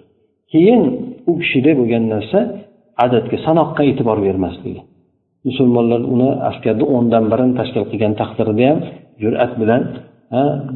keyin 0.52 0.82
u 1.30 1.32
kishida 1.40 1.73
bo'lgan 1.78 2.04
narsa 2.14 2.38
adadga 3.04 3.37
sanoqqa 3.46 3.82
e'tibor 3.90 4.18
bermasligi. 4.26 4.82
Musulmonlar 5.49 6.00
uni 6.14 6.30
askarni 6.50 6.84
o'ndan 6.96 7.25
birini 7.32 7.54
tashkil 7.61 7.84
qilgan 7.90 8.12
taqdirda 8.20 8.64
ham 8.70 8.78
jur'at 9.23 9.52
bilan 9.61 9.82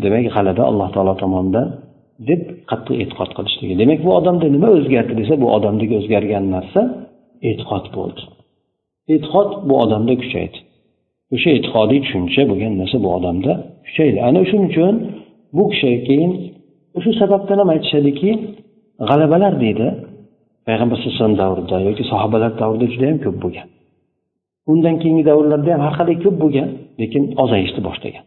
demak 0.03 0.25
g'alaba 0.35 0.63
alloh 0.71 0.89
taolo 0.95 1.15
tomonidan 1.23 1.67
deb 2.29 2.41
qattiq 2.71 2.97
e'tiqod 3.03 3.31
qilishligi. 3.37 3.75
Demak 3.83 4.01
bu 4.07 4.11
odamda 4.19 4.47
nima 4.55 4.69
o'zgardi 4.77 5.15
desa 5.21 5.35
bu 5.43 5.47
odamdagi 5.57 5.95
o'zgargan 6.01 6.45
narsa 6.55 6.81
e'tiqod 7.49 7.85
bo'ldi. 7.97 8.23
E'tiqod 9.15 9.51
bu 9.69 9.75
odamda 9.85 10.15
kuchaydi. 10.23 10.59
O'sha 11.35 11.51
e'tiqodiy 11.57 12.01
tushuncha 12.05 12.43
bo'lgan 12.51 12.73
narsa 12.81 12.97
bu 13.05 13.09
odamda 13.19 13.53
kuchaydi 13.87 14.19
ana 14.29 14.41
shuning 14.51 14.67
uchun 14.73 14.95
bu 15.57 15.65
kishi 15.73 15.91
keyin 16.09 16.33
shu 17.05 17.11
sababdan 17.21 17.59
ham 17.63 17.69
aytishadiki 17.75 18.31
g'alabalar 19.09 19.53
deydi 19.65 19.87
payg'ambar 20.67 20.97
sallallohu 20.99 21.15
alayhi 21.15 21.27
vasallam 21.27 21.39
davrida 21.43 21.77
yoki 21.89 22.05
sahobalar 22.13 22.51
davrida 22.61 22.87
juda 22.93 23.07
yam 23.11 23.19
ko'p 23.25 23.37
bo'lgan 23.45 23.67
undan 24.73 24.95
keyingi 25.03 25.25
davrlarda 25.31 25.71
ham 25.75 25.83
har 25.87 25.95
qalay 26.01 26.17
ko'p 26.25 26.37
bo'lgan 26.43 26.69
lekin 27.01 27.23
ozayishni 27.43 27.81
boshlagan 27.89 28.25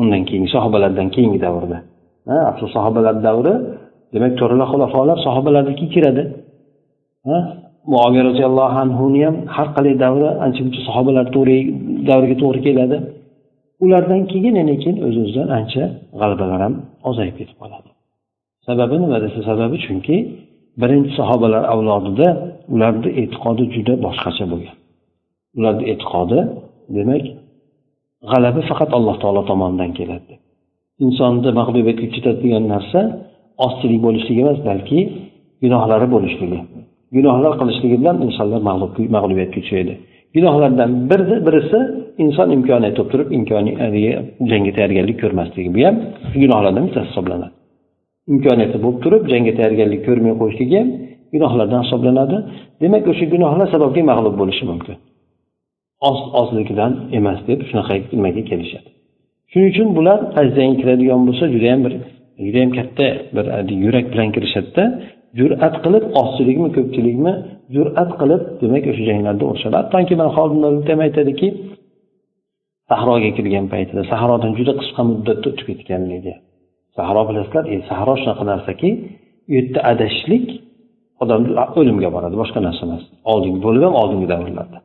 undan 0.00 0.22
keyingi 0.28 0.50
sahobalardan 0.56 1.08
keyingi 1.14 1.40
davrda 1.46 1.78
afsus 2.50 2.70
sahobalar 2.76 3.16
davri 3.28 3.54
demak 4.14 4.32
to'rala 4.40 4.64
xulafolar 4.72 5.16
sahobalarniki 5.26 5.86
kiradi. 5.94 6.22
Muoviya 7.92 8.22
roziyallohu 8.30 8.76
anhuni 8.84 9.20
ham 9.26 9.36
har 9.54 9.68
qalay 9.76 9.94
davri 10.04 10.28
ancha 10.44 10.60
muncha 10.64 10.80
sahobalar 10.88 11.26
davriga 12.08 12.36
to'g'ri 12.42 12.60
keladi. 12.66 12.96
Ulardan 13.84 14.22
keyin 14.32 14.54
yana 14.60 14.74
keyin 14.82 14.96
o'z 15.06 15.16
o'zidan 15.22 15.48
ancha 15.58 15.82
g'alabalar 16.20 16.60
ham 16.66 16.74
ozayib 17.10 17.34
ketib 17.40 17.56
qoladi. 17.62 17.90
Sababi 18.66 18.96
nima 19.02 19.18
desa 19.24 19.40
sababi 19.50 19.76
chunki 19.86 20.16
birinchi 20.80 21.10
sahobalar 21.18 21.62
avlodida 21.74 22.28
ularni 22.74 23.10
e'tiqodi 23.20 23.64
juda 23.74 23.94
boshqacha 24.04 24.44
bo'lgan. 24.52 24.76
Ularni 25.58 25.84
e'tiqodi 25.92 26.38
demak 26.96 27.24
g'alaba 28.30 28.60
faqat 28.70 28.90
alloh 28.98 29.16
taolo 29.22 29.42
tomonidan 29.50 29.90
keladi. 29.98 30.34
Insonni 31.04 31.50
mag'lubiyatga 31.60 32.04
uchratadigan 32.10 32.64
narsa 32.74 33.00
ozchilik 33.66 34.00
bo'lishligi 34.06 34.40
emas 34.44 34.58
balki 34.68 34.98
gunohlari 35.62 36.06
bo'lishligi. 36.14 36.60
Gunohlar 37.16 37.52
qilishligi 37.60 37.96
bilan 38.02 38.16
insonlar 38.26 38.60
mag'lubiyatga 39.16 39.58
uchraydi. 39.64 39.94
Gunohlardan 40.36 40.90
biri 41.10 41.36
birisi 41.46 41.78
inson 42.24 42.48
imkoniyat 42.56 42.94
bo'lib 42.98 43.10
turib 43.12 43.28
imkoniy 43.38 43.74
jangga 44.50 44.72
tayyorgarlik 44.78 45.16
ko'rmasligi. 45.22 45.68
Bu 45.76 45.80
ham 45.86 45.96
gunohlardan 46.42 46.82
bittasi 46.86 47.08
hisoblanadi. 47.10 47.52
Imkoniyati 48.32 48.78
bo'lib 48.84 48.98
turib 49.04 49.22
jangga 49.32 49.52
tayyorgarlik 49.58 50.00
ko'rmay 50.08 50.34
qo'yishligi 50.40 50.76
ham 50.80 50.88
gunohlardan 51.34 51.80
hisoblanadi. 51.84 52.36
Demak 52.82 53.04
o'sha 53.12 53.24
gunohlar 53.34 53.66
sababli 53.74 54.00
mag'lub 54.10 54.34
bo'lishi 54.40 54.64
mumkin. 54.70 54.96
Oz 56.08 56.20
ozligidan 56.40 56.92
emas 57.18 57.38
deb 57.48 57.60
shunaqa 57.68 57.94
nimaga 58.16 58.42
kelishadi. 58.50 58.88
Shuning 59.50 59.70
uchun 59.72 59.88
bular 59.98 60.18
qaysi 60.36 60.62
kiradigan 60.80 61.20
bo'lsa 61.28 61.44
judayam 61.54 61.80
bir 61.86 61.92
judayam 62.46 62.70
katta 62.78 63.06
bir 63.34 63.44
yurak 63.84 64.06
bilan 64.12 64.28
kirishadida 64.34 64.84
jur'at 65.38 65.74
qilib 65.84 66.04
ozchilikmi 66.20 66.68
ko'pchilikmi 66.76 67.32
jur'at 67.74 68.10
qilib 68.20 68.42
demak 68.62 68.84
o'sha 68.90 69.02
janglarda 69.10 69.44
urishadi 69.50 69.76
hattoki 69.80 70.14
mana 70.20 70.30
xolid 70.36 70.88
ham 70.90 71.00
aytadiki 71.06 71.48
sahroga 72.90 73.30
kirgan 73.36 73.66
paytida 73.74 74.02
sahrodan 74.12 74.52
juda 74.58 74.72
qisqa 74.80 75.02
muddatda 75.10 75.46
o'tib 75.50 75.66
ketganligi 75.70 76.34
sahro 76.96 77.22
bilasizlar 77.28 77.64
e 77.74 77.76
sahro 77.90 78.14
shunaqa 78.20 78.44
narsaki 78.52 78.90
u 79.48 79.50
yerda 79.56 79.80
adashishlik 79.92 80.46
odamni 81.22 81.50
o'limga 81.80 82.08
boradi 82.16 82.36
boshqa 82.42 82.60
narsa 82.66 82.82
emas. 82.88 83.02
Oldingi 83.32 83.58
bo'lib 83.66 83.82
ham 83.86 83.94
oldingi 84.02 84.26
davrlarda. 84.32 84.78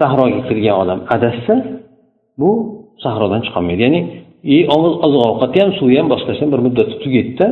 Sahroga 0.00 0.40
kirgan 0.48 0.76
odam 0.82 0.98
adashsa 1.16 1.54
bu 2.40 2.50
sahrodan 3.04 3.40
chiqolmaydi. 3.46 3.80
Ya'ni 3.86 4.00
e, 4.54 4.56
oziq 4.76 5.22
ovqati 5.30 5.58
ham 5.62 5.70
suvi 5.78 5.94
ham 6.00 6.08
boshqasi 6.14 6.40
ham 6.42 6.50
bir 6.54 6.60
muddatda 6.66 6.96
tugaydida 7.04 7.46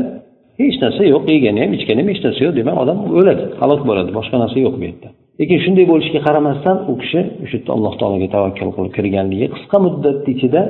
hech 0.69 0.79
narsa 0.85 1.02
yo'q 1.14 1.25
yegani 1.35 1.59
ham 1.64 1.73
ichgani 1.79 2.00
ham 2.02 2.09
hech 2.12 2.23
narsa 2.26 2.40
yo'q 2.47 2.55
demak 2.61 2.76
odam 2.83 2.99
o'ladi 3.19 3.45
halok 3.62 3.81
bo'ladi 3.88 4.11
boshqa 4.19 4.37
narsa 4.43 4.59
yo'q 4.64 4.75
bu 4.81 4.85
yerda. 4.88 5.09
Lekin 5.40 5.59
shunday 5.64 5.85
bo'lishiga 5.93 6.21
qaramasdan 6.26 6.76
u 6.90 6.93
kishi 7.02 7.21
o'sha 7.45 7.55
yerda 7.59 7.71
alloh 7.76 7.93
taologa 8.00 8.29
tavakkal 8.35 8.71
qilib 8.76 8.93
kirganligi 8.97 9.47
qisqa 9.55 9.76
muddat 9.87 10.19
ichida 10.35 10.62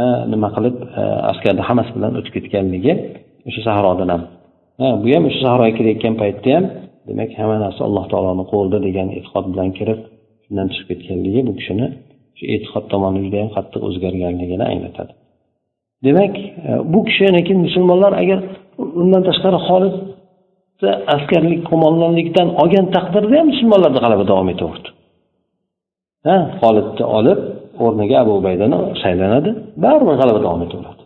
e, 0.00 0.02
nima 0.32 0.48
qilib 0.56 0.76
e, 1.00 1.02
askarni 1.30 1.62
hammasi 1.68 1.90
bilan 1.96 2.12
o'tib 2.18 2.32
ketganligi 2.36 2.92
o'sha 3.48 3.60
sahrodan 3.68 4.08
ham. 4.14 4.22
Bu 5.02 5.06
ham 5.14 5.24
o'sha 5.28 5.40
sahroga 5.46 5.72
kirayotgan 5.78 6.14
paytda 6.22 6.50
ham 6.56 6.64
demak 7.08 7.30
hamma 7.40 7.56
narsa 7.64 7.80
alloh 7.88 8.04
taoloni 8.12 8.44
qo'lida 8.52 8.78
degan 8.86 9.06
e'tiqod 9.16 9.44
bilan 9.52 9.68
kirib 9.78 10.00
shundan 10.44 10.66
chiqib 10.74 10.88
ketganligi 10.90 11.40
bu 11.48 11.52
kishini 11.58 11.86
shu 12.38 12.44
e'tiqod 12.54 12.84
tomoni 12.92 13.18
judayam 13.26 13.50
qattiq 13.56 13.80
o'zgarganligini 13.88 14.64
anglatadi. 14.72 15.12
Demak 16.06 16.34
e, 16.68 16.70
bu 16.92 17.00
kishi 17.08 17.24
lekin 17.36 17.56
musulmonlar 17.66 18.12
agar 18.22 18.40
undan 19.02 19.22
tashqari 19.28 19.58
xolid 19.68 19.94
askarlik 21.14 21.60
qo'mondonlikdan 21.70 22.48
olgan 22.62 22.86
taqdirda 22.96 23.34
ham 23.38 23.46
musulmonlarni 23.52 23.98
g'alaba 24.04 24.24
davom 24.30 24.48
etaverdi. 24.54 24.88
Ha 26.26 26.36
xolidni 26.60 27.04
olib 27.18 27.40
o'rniga 27.84 28.16
abu 28.22 28.32
ubaydani 28.40 28.78
saylanadi 29.02 29.50
baribir 29.84 30.14
g'alaba 30.20 30.40
davom 30.46 30.62
etaveradi. 30.66 31.02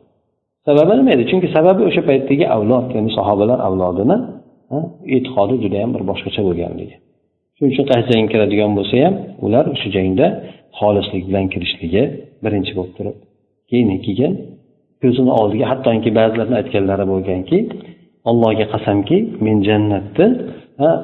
Sababi 0.66 0.92
nima 0.98 1.10
edi? 1.16 1.24
Chunki 1.30 1.48
sababi 1.56 1.82
o'sha 1.88 2.02
paytdagi 2.08 2.44
avlod 2.56 2.86
ya'ni 2.96 3.10
sahobalar 3.18 3.58
avlodini 3.68 4.16
e'tiqodi 5.14 5.54
judayam 5.64 5.90
bir 5.94 6.02
boshqacha 6.10 6.42
bo'lganligi 6.48 6.96
shuning 7.56 7.72
uchun 7.74 7.86
qaysi 7.92 8.08
jangga 8.14 8.30
kiradigan 8.32 8.72
bo'lsa 8.78 8.94
ham 9.04 9.14
ular 9.46 9.64
o'sha 9.74 9.88
jangda 9.96 10.26
xolislik 10.78 11.22
bilan 11.28 11.46
kirishligi 11.52 12.02
birinchi 12.44 12.72
bo'lib 12.78 12.94
turib 12.98 13.16
keyin 13.70 13.88
keyin 14.06 14.32
ko'zini 15.02 15.32
oldiga 15.40 15.66
hattoki 15.72 16.10
ba'zilarni 16.18 16.56
aytganlari 16.60 17.04
bo'lganki 17.12 17.58
allohga 18.30 18.66
qasamki 18.74 19.16
men 19.44 19.56
jannatni 19.68 20.26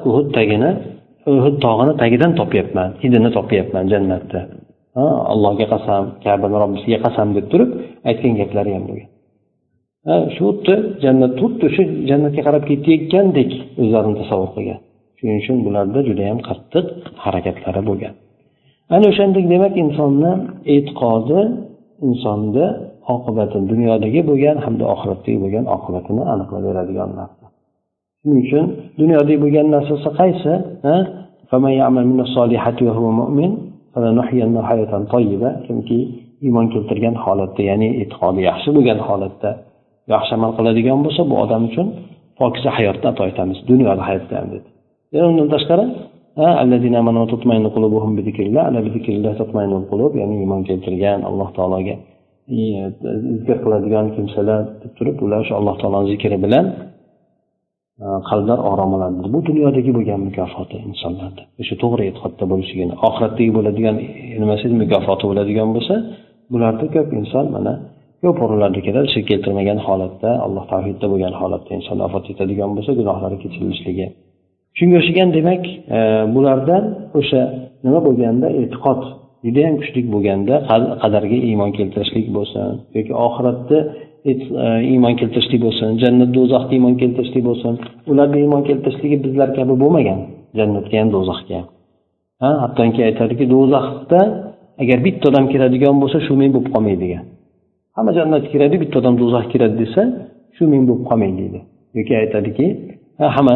uhud 0.09 0.27
tagini 0.37 0.71
uhud 1.31 1.55
tog'ini 1.65 1.93
tagidan 2.03 2.31
topyapman 2.39 2.89
hidini 3.03 3.29
topyapman 3.37 3.85
jannatda. 3.93 4.39
Allohga 5.33 5.65
qasam 5.73 6.03
kabani 6.25 6.57
robbisiga 6.63 6.99
qasam 7.05 7.27
deb 7.37 7.45
turib 7.51 7.69
aytgan 8.09 8.33
gaplari 8.41 8.71
ham 8.75 8.83
bo'lgan. 8.89 9.09
Shu 10.35 10.41
xuddi 10.47 10.75
jannat 11.03 11.33
xuddi 11.41 11.67
shu 11.75 11.83
jannatga 12.09 12.41
qarab 12.47 12.63
ketayotgandek 12.69 13.51
o'zlarini 13.81 14.15
tasavvur 14.21 14.49
qilgan. 14.55 14.79
Shuning 15.17 15.37
uchun 15.41 15.57
bularda 15.65 15.99
judayam 16.09 16.39
qattiq 16.49 16.85
harakatlari 17.23 17.81
bo'lgan. 17.89 18.13
Ana 18.95 19.05
o'shandek 19.11 19.45
demak 19.53 19.73
insonni 19.83 20.31
e'tiqodi 20.75 21.39
insonni 22.07 22.65
oqibatini 23.13 23.65
dunyodagi 23.71 24.21
bo'lgan 24.29 24.57
hamda 24.65 24.85
oxiratdagi 24.93 25.37
bo'lgan 25.43 25.65
oqibatini 25.75 26.23
aniqlab 26.33 26.61
beradigan 26.67 27.09
narsa. 27.19 27.45
Shuning 28.21 28.39
uchun 28.45 28.65
dunyodagi 29.01 29.37
bo'lgan 29.43 29.67
narsasi 29.75 30.09
qaysi? 30.19 30.53
Kimki 35.67 35.99
iymon 36.45 36.65
keltirgan 36.73 37.15
holatda 37.23 37.61
ya'ni 37.69 37.89
e'tiqodi 38.01 38.41
yaxshi 38.49 38.69
bo'lgan 38.77 38.99
holatda 39.07 39.49
yaxshi 40.13 40.31
amal 40.37 40.51
qiladigan 40.57 40.99
bo'lsa 41.05 41.21
bu 41.29 41.35
odam 41.43 41.61
uchun 41.69 41.87
pokiza 42.39 42.69
hayotni 42.77 43.07
ato 43.13 43.23
etamiz 43.31 43.57
dunyoda 43.71 44.03
hayotda 44.09 44.33
ham 44.39 44.47
dedi. 44.53 44.67
Yana 45.13 45.27
undan 45.31 45.47
tashqari 45.55 45.85
ya'ni 50.21 50.35
iymon 50.43 50.61
keltirgan 50.69 51.19
alloh 51.29 51.49
taologa 51.57 51.95
Э, 52.51 52.91
zikr 53.39 53.57
qiladigan 53.63 54.05
kimsalar 54.15 54.61
deb 54.83 54.91
turib 54.97 55.17
ular 55.25 55.39
o'sha 55.43 55.55
alloh 55.59 55.75
taoloni 55.81 56.07
zikri 56.13 56.37
bilan 56.45 56.65
e, 58.03 58.05
qalblar 58.29 58.59
orom 58.71 58.91
oladi 58.97 59.29
bu 59.35 59.39
dunyodagi 59.49 59.91
bo'lgan 59.97 60.19
mukofoti 60.27 60.77
insonlarni 60.89 61.43
o'sha 61.61 61.75
to'g'ri 61.83 62.03
e'tiqodda 62.09 62.45
bo'lishligini 62.51 62.93
oxiratdagi 63.07 63.51
bo'ladigan 63.57 63.95
e, 64.07 64.07
nimasi 64.41 64.65
mukofoti 64.83 65.23
bo'ladigan 65.29 65.69
bo'lsa 65.75 65.95
bularda 66.53 66.85
ko'p 66.95 67.09
inson 67.21 67.45
mana 67.55 67.73
ko'p 68.23 68.37
o'rinlarda 68.45 68.79
shirk 69.13 69.25
keltirmagan 69.31 69.79
holatda 69.87 70.29
alloh 70.45 70.63
tavhidda 70.73 71.05
bo'lgan 71.13 71.33
holatda 71.41 71.71
inson 71.79 71.97
vafot 72.05 72.25
etadigan 72.33 72.69
bo'lsa 72.75 72.91
gunohlari 72.99 73.37
kechirilishligi 73.43 74.05
shunga 74.77 74.95
o'xshagan 75.01 75.29
demak 75.37 75.63
e, 75.97 75.99
bulardan 76.35 76.83
o'sha 77.19 77.41
nima 77.85 77.99
bo'lganda 78.07 78.47
e'tiqod 78.61 79.01
judayam 79.45 79.75
kuchli 79.81 80.01
bo'lganda 80.13 80.55
qadarga 81.03 81.37
iymon 81.49 81.71
keltirishlik 81.77 82.27
bo'lsin 82.37 82.67
yoki 82.97 83.13
oxiratda 83.27 83.77
e, 84.29 84.31
iymon 84.93 85.13
keltirishlik 85.19 85.61
bo'lsin 85.65 85.89
jannat 86.03 86.29
do'zaxga 86.37 86.73
iymon 86.77 86.95
keltirishlik 87.01 87.43
bo'lsin 87.49 87.73
ularga 88.11 88.37
iymon 88.45 88.61
keltirishligi 88.69 89.17
bizlar 89.25 89.49
kabi 89.57 89.73
bo'lmagan 89.83 90.19
jannatga 90.57 90.95
ham 91.01 91.09
do'zaxga 91.15 91.53
ham. 91.59 91.67
Ha 92.41 92.49
hattoki 92.63 93.01
aytadiki 93.09 93.45
do'zaxda 93.53 94.19
agar 94.81 94.97
bitta 95.07 95.25
odam 95.31 95.45
kiradigan 95.53 95.95
bo'lsa 96.01 96.17
shu 96.25 96.33
men 96.41 96.49
bo'lib 96.55 96.69
qolmaydi 96.75 96.99
degan. 97.05 97.23
Hamma 97.95 98.11
jannatga 98.19 98.49
kiradi 98.53 98.75
bitta 98.83 98.95
odam 99.01 99.15
do'zaxga 99.21 99.49
kiradi 99.53 99.75
desa 99.83 100.01
shu 100.55 100.63
men 100.71 100.83
bo'lib 100.89 101.03
qolmaydi 101.09 101.37
deydi. 101.41 101.59
Yoki 101.97 102.13
aytadiki 102.21 102.65
hamma 103.35 103.55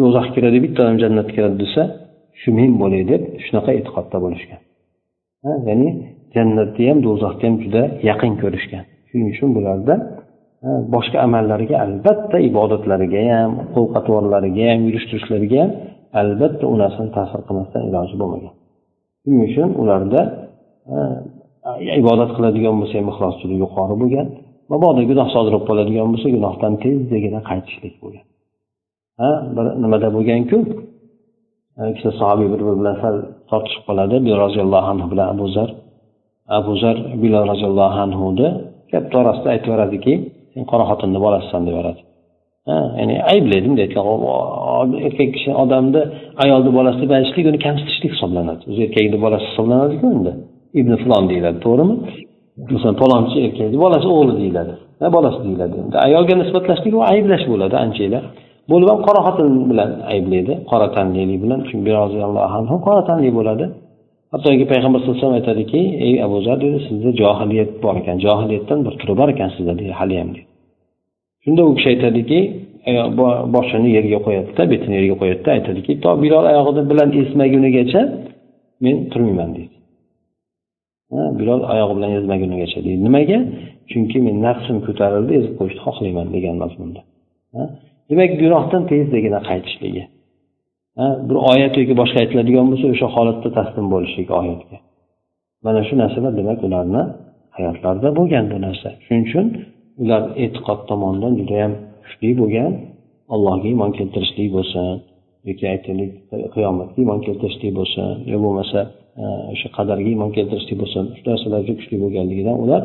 do'zaxga 0.00 0.32
kiradi 0.36 0.58
bitta 0.64 0.78
odam 0.84 0.96
jannatga 1.02 1.32
kiradi 1.36 1.56
desa 1.64 1.82
shu 2.40 2.48
men 2.58 2.70
bo'lay 2.82 3.02
deb 3.12 3.22
shunaqa 3.44 3.70
e'tiqodda 3.78 4.18
bo'lishgan. 4.24 4.60
Ya'ni 5.68 5.88
jannatni 6.34 6.84
ham 6.90 6.98
do'zaxni 7.06 7.44
ham 7.48 7.56
juda 7.64 7.82
yaqin 8.10 8.32
ko'rishgan. 8.42 8.84
Shuning 9.08 9.28
uchun 9.34 9.50
bularda 9.56 9.94
boshqa 10.94 11.18
amallariga 11.26 11.76
albatta 11.86 12.36
ibodatlariga 12.50 13.20
ham 13.32 13.50
qo'l 13.74 13.86
atvorlariga 13.98 14.64
ham 14.70 14.80
yurish 14.86 15.06
turishlariga 15.10 15.58
ham 15.62 15.70
albatta 16.20 16.64
u 16.72 16.74
narsani 16.82 17.10
ta'sir 17.16 17.40
qilmasdan 17.48 17.82
iloji 17.88 18.14
bo'lmagan. 18.22 18.54
Shuning 19.22 19.42
uchun 19.48 19.68
ularda 19.82 20.20
ibodat 22.00 22.30
qiladigan 22.36 22.74
bo'lsa 22.80 22.94
ham 23.00 23.08
ixlos 23.12 23.34
juda 23.42 23.54
yuqori 23.64 23.94
bo'lgan 24.02 24.26
mabodo 24.72 25.00
gunoh 25.10 25.28
sodir 25.34 25.52
bo'lib 25.54 25.66
qoladigan 25.70 26.06
bo'lsa 26.12 26.28
gunohdan 26.36 26.72
tezdagina 26.84 27.40
qaytishlik 27.50 27.94
bo'lgan. 28.02 28.24
Ha 29.20 29.30
bir 29.56 29.66
nimada 29.82 30.08
bo'lganku 30.16 30.58
ikkita 31.92 32.12
sahobiy 32.20 32.48
bir 32.52 32.60
biri 32.66 32.76
bilan 32.80 32.96
sal 33.02 33.14
tortishib 33.50 33.82
qoladi 33.88 34.16
bilol 34.24 34.40
roziyallohu 34.46 34.88
anhu 34.92 35.06
bilan 35.12 35.26
abu 35.34 35.46
zar 35.56 35.68
abu 36.58 36.72
zar 36.82 36.96
bilol 37.22 37.44
roziyallohu 37.52 37.98
anhuni 38.06 38.48
gapni 38.92 39.16
orasida 39.22 39.48
aytiberadiki 39.54 40.12
sen 40.52 40.62
qora 40.70 40.84
xotinni 40.90 41.18
bolasisan 41.26 41.62
deyaveradi 41.66 42.00
ya'ni 42.98 43.16
ayblaydi 43.32 43.66
bunday 43.68 43.86
erkak 45.06 45.28
kishi 45.36 45.50
odamni 45.62 46.02
ayolni 46.44 46.70
bolasi 46.78 46.98
deb 47.04 47.12
aytishlik 47.18 47.46
uni 47.50 47.58
kamsitishlik 47.66 48.12
hisoblanadi 48.16 48.62
o'zi 48.70 48.80
erkakni 48.86 49.18
bolasi 49.24 49.46
hisoblanadiku 49.50 50.06
endi 50.16 50.32
ibn 50.80 50.92
fulon 51.02 51.24
deyiladi 51.30 51.58
to'g'rimi 51.66 51.94
masalan 52.74 52.96
palonchi 53.02 53.36
erkakni 53.46 53.78
bolasi 53.84 54.06
o'g'li 54.16 54.34
deyiladi 54.40 54.72
bolasi 55.16 55.38
deyiladi 55.46 55.74
endi 55.82 55.96
ayolga 56.06 56.34
nisbatlashlik 56.42 56.92
u 56.98 57.00
ayblash 57.12 57.44
bo'ladi 57.52 57.76
anchanglar 57.84 58.24
bo'lib 58.70 58.88
ham 58.92 59.00
qora 59.06 59.20
xotin 59.26 59.48
bilan 59.70 59.90
ayblaydi. 60.12 60.52
Qora 60.70 60.86
tanlilik 60.96 61.38
bilan. 61.44 61.60
Chunki 61.68 61.90
roziyallohu 62.00 62.54
anhu 62.58 62.76
qora 62.86 63.02
tanli 63.08 63.30
bo'ladi. 63.38 63.64
Hattoki 64.32 64.64
payg'ambar 64.72 64.98
sallallohu 64.98 65.18
alayhi 65.18 65.26
vasallam 65.26 65.40
aytadiki 65.40 65.80
ey 66.06 66.14
abu 66.26 66.36
zar 66.46 66.56
dedi 66.64 66.78
sizda 66.86 67.10
johiliyat 67.22 67.70
bor 67.84 67.94
ekan. 68.00 68.16
Johiliyatdan 68.26 68.78
bir 68.86 68.94
turi 69.00 69.14
bor 69.20 69.28
ekan 69.34 69.50
sizda 69.56 69.72
deydi 69.80 69.94
haliyam 70.00 70.30
deydi 70.34 70.50
shunda 71.44 71.62
u 71.68 71.74
kishi 71.76 71.88
aytadiki 71.94 72.38
boshini 73.54 73.88
yerga 73.96 74.18
qo'yadida 74.26 74.62
betini 74.72 74.94
yerga 74.98 75.16
qo'yadida 75.22 75.50
aytadiki 75.56 75.92
to 76.04 76.10
bilol 76.22 76.44
oyog'ini 76.52 76.82
bilan 76.90 77.08
esmagunigacha 77.22 78.00
men 78.84 78.96
turmayman 79.12 79.50
deydi 79.56 79.74
bilol 81.40 81.60
oyog'i 81.72 81.94
bilan 81.98 82.12
ezmagunigacha 82.18 82.78
deydi. 82.84 83.00
Nimaga? 83.06 83.38
Chunki 83.90 84.18
men 84.26 84.36
nafsim 84.46 84.76
ko'tarildi 84.86 85.32
ezib 85.40 85.52
qo'yishni 85.58 85.80
xohlayman 85.86 86.26
degan 86.34 86.56
mazmunda. 86.62 87.00
Demak 88.10 88.30
gunohdan 88.42 88.82
tezdagina 88.90 89.40
qaytishligi. 89.50 90.04
Bir 91.28 91.36
oyat 91.52 91.74
yoki 91.80 91.94
boshqa 92.00 92.18
aytiladigan 92.24 92.66
bo'lsa 92.70 92.86
o'sha 92.94 93.08
holatda 93.16 93.48
taslim 93.58 93.86
bo'lishlik 93.94 94.28
oyatga. 94.40 94.76
Mana 95.66 95.80
shu 95.88 95.94
narsalar 96.02 96.32
demak 96.40 96.58
ularni 96.66 97.02
hayotlarida 97.56 98.08
bo'lgan 98.18 98.44
bu 98.52 98.58
narsa. 98.66 98.88
Shuning 99.04 99.24
uchun 99.28 99.46
ular 100.02 100.22
e'tiqod 100.44 100.80
tomonidan 100.90 101.32
judayam 101.40 101.72
kuchli 102.04 102.30
bo'lgan 102.40 102.72
allohga 103.34 103.66
iymon 103.72 103.90
keltirishlik 103.98 104.48
bo'lsin 104.56 104.86
yoki 105.48 105.64
aytaylik 105.74 106.10
qiyomatga 106.54 106.98
iymon 107.02 107.20
keltirishlik 107.26 107.72
bo'lsin 107.78 108.06
yo 108.32 108.38
bo'lmasa 108.44 108.80
o'sha 109.54 109.68
qadarga 109.76 110.08
iymon 110.14 110.30
keltirishlik 110.36 110.76
bo'lsin 110.82 111.04
shu 111.16 111.22
narsalarga 111.30 111.72
kuchli 111.80 111.96
bo'lganligidan 112.04 112.56
ular 112.64 112.82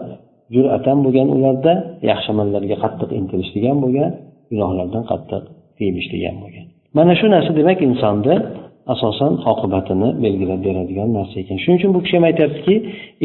jur'atan 0.55 0.97
bo'lgan 1.05 1.27
ularda 1.35 1.73
yaxshi 2.11 2.29
amallarga 2.35 2.75
qattiq 2.83 3.09
intilishlik 3.19 3.63
ham 3.69 3.79
bo'lgan 3.85 4.11
gunohlardan 4.51 5.03
qattiq 5.11 5.43
tiyilishligan 5.77 6.35
bo'lgan. 6.43 6.65
Mana 6.97 7.13
shu 7.19 7.25
narsa 7.35 7.51
demak 7.59 7.79
insonni 7.89 8.35
asosan 8.93 9.33
oqibatini 9.51 10.09
belgilab 10.23 10.61
beradigan 10.67 11.09
narsa 11.17 11.35
ekan. 11.43 11.57
Shuning 11.63 11.77
uchun 11.79 11.91
bu 11.95 11.99
kishi 12.05 12.15
ham 12.17 12.25
aytyaptiki 12.29 12.75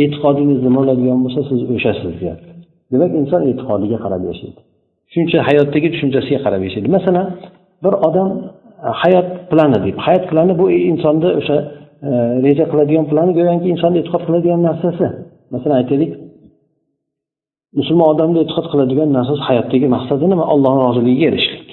e'tiqodingiz 0.03 0.59
nima 0.67 0.81
bo'ladigan 0.81 1.19
bo'lsa 1.25 1.41
siz 1.51 1.61
o'shasiz 1.75 2.13
deyapti. 2.21 2.51
Demak 2.93 3.11
inson 3.21 3.41
e'tiqodiga 3.51 3.99
qarab 4.05 4.23
yashaydi. 4.31 4.61
Tushuncha 5.09 5.39
hayotdagi 5.49 5.89
tushunchasiga 5.95 6.39
qarab 6.45 6.63
yashaydi. 6.67 6.89
Masalan 6.97 7.27
bir 7.85 7.95
odam 8.09 8.31
e, 8.87 8.89
hayot 9.03 9.29
plani 9.51 9.79
deydi. 9.85 9.99
Hayot 10.07 10.25
plani 10.31 10.53
bu 10.61 10.67
insonni 10.91 11.29
o'sha 11.41 11.57
e, 12.09 12.11
reja 12.47 12.65
qiladigan 12.73 13.07
plani 13.11 13.33
go'yoki 13.39 13.69
insonni 13.75 13.97
e'tiqod 14.03 14.23
qiladigan 14.27 14.61
narsasi. 14.69 15.07
Masalan 15.55 15.77
aytaylik 15.81 16.11
musulmon 17.79 18.09
odamni 18.15 18.39
e'tiqod 18.45 18.67
qiladigan 18.73 19.09
narsasi 19.19 19.43
hayotdagi 19.49 19.87
maqsadi 19.97 20.25
nima? 20.33 20.45
Allohni 20.53 20.81
roziligiga 20.89 21.25
erishishlik 21.31 21.71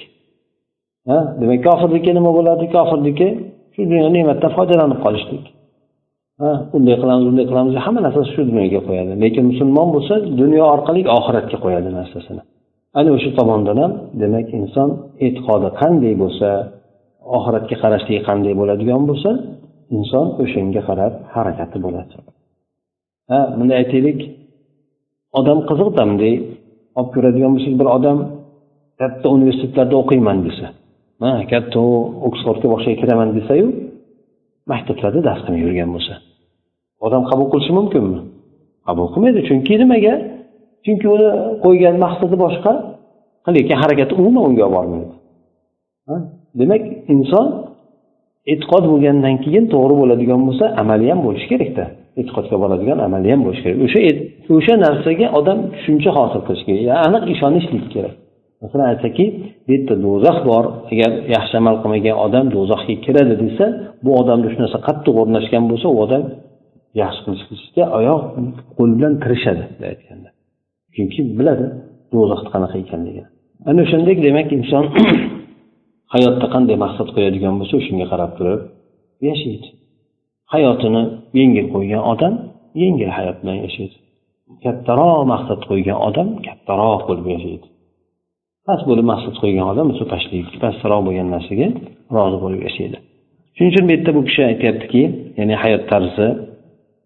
ha? 1.10 1.18
Demak 1.40 1.60
kofirniki 1.68 2.10
nima 2.18 2.30
bo'ladi? 2.38 2.64
Kofirniki 2.76 3.28
shu 3.74 3.80
dunyo 3.90 4.08
ne'matdan 4.16 4.50
foydalanib 4.56 4.98
qolishlik. 5.04 5.44
Ha? 6.42 6.50
Bunday 6.72 6.96
qilamiz 7.02 7.24
bunday 7.28 7.46
qilamiz 7.50 7.74
hamma 7.86 8.00
narsasi 8.06 8.28
shu 8.34 8.42
dunyoga 8.50 8.80
qo'yadi. 8.88 9.12
Lekin 9.24 9.44
musulmon 9.50 9.88
bo'lsa 9.94 10.14
dunyo 10.40 10.64
orqali 10.74 11.00
oxiratga 11.18 11.56
qo'yadi 11.64 11.88
narsasini. 11.98 12.42
Ana 12.98 13.10
o'sha 13.16 13.30
tomondan 13.38 13.78
ham 13.82 13.92
demak 14.22 14.48
inson 14.60 14.88
e'tiqodi 15.26 15.68
qanday 15.80 16.14
bo'lsa 16.22 16.48
oxiratga 17.36 17.76
qarashligi 17.82 18.20
qanday 18.28 18.54
bo'ladigan 18.60 19.02
bo'lsa 19.10 19.30
inson 19.96 20.26
o'shanga 20.42 20.82
qarab 20.88 21.12
harakati 21.34 21.78
bo'ladi. 21.84 22.14
Ha? 23.30 23.40
Bunday 23.58 23.76
aytaylik 23.82 24.18
odam 25.38 25.58
qiziqda 25.68 26.02
olib 26.98 27.10
ko'radigan 27.14 27.50
bo'lsak 27.54 27.74
bir 27.80 27.88
odam 27.96 28.18
katta 29.00 29.26
universitetlarda 29.36 29.94
o'qiyman 30.02 30.38
desa 30.46 30.66
man 31.22 31.36
katta 31.52 31.78
oksfordga 32.28 32.66
boshqa 32.74 32.92
kiraman 33.00 33.28
desayu 33.38 33.66
maktablarda 34.70 35.20
dars 35.28 35.40
qilmay 35.44 35.62
yurgan 35.66 35.90
bo'lsa 35.96 36.14
odam 37.06 37.22
qabul 37.30 37.46
qilishi 37.52 37.72
mumkinmi? 37.78 38.18
Qabul 38.86 39.06
qilmaydi 39.12 39.40
chunki 39.48 39.74
nimaga? 39.82 40.14
Chunki 40.84 41.06
uni 41.14 41.28
qo'ygan 41.64 41.94
maqsadi 42.04 42.36
boshqa 42.44 42.72
lekin 43.56 43.76
harakati 43.82 44.12
umuman 44.20 44.42
unga 44.48 44.62
olib 44.66 44.74
bormaydi 44.76 45.06
demak 46.60 46.82
inson 47.14 47.46
e'tiqod 48.52 48.84
bo'lgandan 48.90 49.34
keyin 49.44 49.64
to'g'ri 49.74 49.94
bo'ladigan 50.00 50.40
bo'lsa 50.46 50.64
amali 50.82 51.06
ham 51.10 51.20
bo'lishi 51.26 51.46
kerakda. 51.52 51.84
E'tiqodga 52.20 52.56
boradigan 52.62 52.98
amali 53.06 53.28
ham 53.32 53.40
bo'lishi 53.46 53.62
kerak. 53.66 53.78
O'sha 53.86 54.00
o'sha 54.56 54.74
narsaga 54.84 55.26
odam 55.38 55.58
tushuncha 55.74 56.10
hosil 56.18 56.40
qilishi 56.46 56.64
kerak. 56.68 56.98
Aniq 57.06 57.24
ishonishlik 57.34 57.86
kerak. 57.94 58.14
Masalan 58.62 58.86
aytsaki 58.92 59.24
bu 59.66 59.70
yerda 59.74 59.94
do'zax 60.04 60.38
bor. 60.50 60.64
Agar 60.92 61.10
yaxshi 61.36 61.54
amal 61.60 61.76
qilmagan 61.82 62.16
odam 62.26 62.46
do'zaxga 62.56 62.94
kiradi 63.04 63.34
desa 63.44 63.66
bu 64.04 64.10
odamda 64.20 64.46
shu 64.52 64.58
narsa 64.62 64.78
qattiq 64.88 65.14
o'rnashgan 65.22 65.64
bo'lsa 65.70 65.86
u 65.94 65.96
odam 66.04 66.22
yaxshi 67.02 67.20
qilishga 67.46 67.84
oyoq 67.98 68.22
qo'l 68.76 68.90
bilan 68.98 69.14
tirishadi 69.22 69.62
aytganda. 69.90 70.28
Chunki 70.94 71.20
biladi 71.38 71.66
do'zaxni 72.12 72.48
qanaqa 72.54 72.78
ekanligini 72.84 73.28
ana 73.66 73.80
o'shandek 73.86 74.18
demak 74.26 74.48
inson 74.58 74.84
hayotda 76.14 76.46
qanday 76.54 76.76
maqsad 76.84 77.08
qo'yadigan 77.16 77.54
bo'lsa 77.60 77.76
shunga 77.86 78.06
qarab 78.12 78.30
turib 78.38 78.60
yashaydi. 79.28 79.68
Hayotini 80.54 81.02
yengil 81.38 81.66
qo'ygan 81.74 82.02
odam 82.12 82.34
yengil 82.82 83.10
hayot 83.18 83.36
bilan 83.42 83.58
yashaydi. 83.66 83.96
Kattaroq 84.64 85.20
maqsad 85.32 85.60
qo'ygan 85.70 85.98
odam 86.08 86.28
kattaroq 86.46 87.02
bo'lib 87.08 87.26
yashaydi. 87.34 87.66
Past 88.66 88.84
bo'lib 88.90 89.06
maqsad 89.12 89.34
qo'ygan 89.42 89.66
odam 89.72 89.86
esa 89.92 90.04
pastlik 90.12 90.46
pastroq 90.64 91.00
bo'lgan 91.06 91.28
narsaga 91.34 91.68
rozi 92.16 92.38
bo'lib 92.44 92.60
yashaydi. 92.68 92.96
Shuning 93.54 93.70
uchun 93.72 93.84
bu 93.88 93.92
yerda 93.94 94.10
bu 94.16 94.20
kishi 94.28 94.42
aytyaptiki 94.50 95.02
ya'ni 95.38 95.54
hayot 95.62 95.84
tarzi 95.92 96.28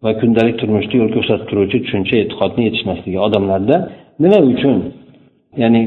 va 0.04 0.10
kundalik 0.20 0.56
turmushda 0.60 0.94
yo'l 1.00 1.10
ko'rsatib 1.16 1.46
turuvchi 1.50 1.78
tushuncha 1.84 2.14
e'tiqodni 2.22 2.62
yetishmasligi 2.68 3.18
odamlarda 3.26 3.76
nima 4.22 4.38
uchun? 4.52 4.76
Ya'ni 5.62 5.82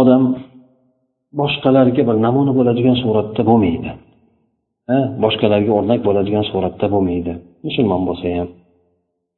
odam 0.00 0.22
boshqalarga 1.40 2.02
bir 2.08 2.16
namuna 2.26 2.52
bo'ladigan 2.58 2.96
suratda 3.02 3.42
bo'lmaydi. 3.50 3.90
Boshqalarga 5.24 5.72
o'rnak 5.78 6.00
bo'ladigan 6.08 6.44
suratda 6.50 6.86
bo'lmaydi. 6.94 7.32
Musulmon 7.66 8.02
bo'lsa 8.08 8.26
ham. 8.38 8.48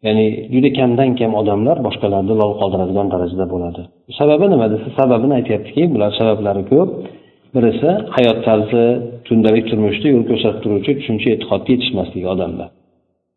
Ya'ni 0.07 0.27
juda 0.55 0.71
kamdan 0.79 1.11
kam 1.21 1.33
odamlar 1.41 1.77
boshqalarni 1.87 2.35
lol 2.41 2.53
qoldiradigan 2.61 3.07
darajada 3.15 3.47
bo'ladi. 3.55 3.83
Sababi 4.19 4.47
nima 4.53 4.67
desa 4.75 4.89
sababini 4.99 5.35
aytyaptiki 5.41 5.83
bular 5.95 6.11
sabablari 6.21 6.63
ko'p. 6.73 6.91
Birisi 7.55 7.91
hayot 8.17 8.39
tarzi 8.47 8.85
kundalik 9.29 9.65
turmushda 9.71 10.07
yo'l 10.15 10.25
ko'rsatib 10.31 10.61
turuvchi 10.65 10.93
tushuncha 10.99 11.29
e'tiqodga 11.35 11.71
yetishmasligi 11.75 12.29
odamda. 12.35 12.65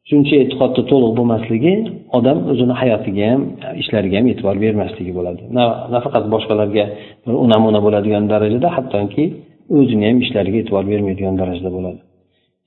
Tushuncha 0.05 0.35
e'tiqodda 0.43 0.81
to'liq 0.91 1.11
bo'lmasligi 1.19 1.73
odam 2.17 2.37
o'zini 2.51 2.75
hayotiga 2.81 3.25
ham 3.31 3.41
ishlariga 3.81 4.15
ham 4.19 4.27
e'tibor 4.31 4.55
bermasligi 4.65 5.11
bo'ladi. 5.17 5.41
Nafaqat 5.95 6.25
boshqalarga 6.33 6.85
bir 7.25 7.33
namuna 7.53 7.79
bo'ladigan 7.85 8.23
darajada 8.33 8.69
hattoki 8.77 9.25
o'zini 9.77 10.05
ham 10.09 10.17
ishlariga 10.23 10.57
e'tibor 10.61 10.83
bermaydigan 10.91 11.35
darajada 11.41 11.69
bo'ladi. 11.77 11.99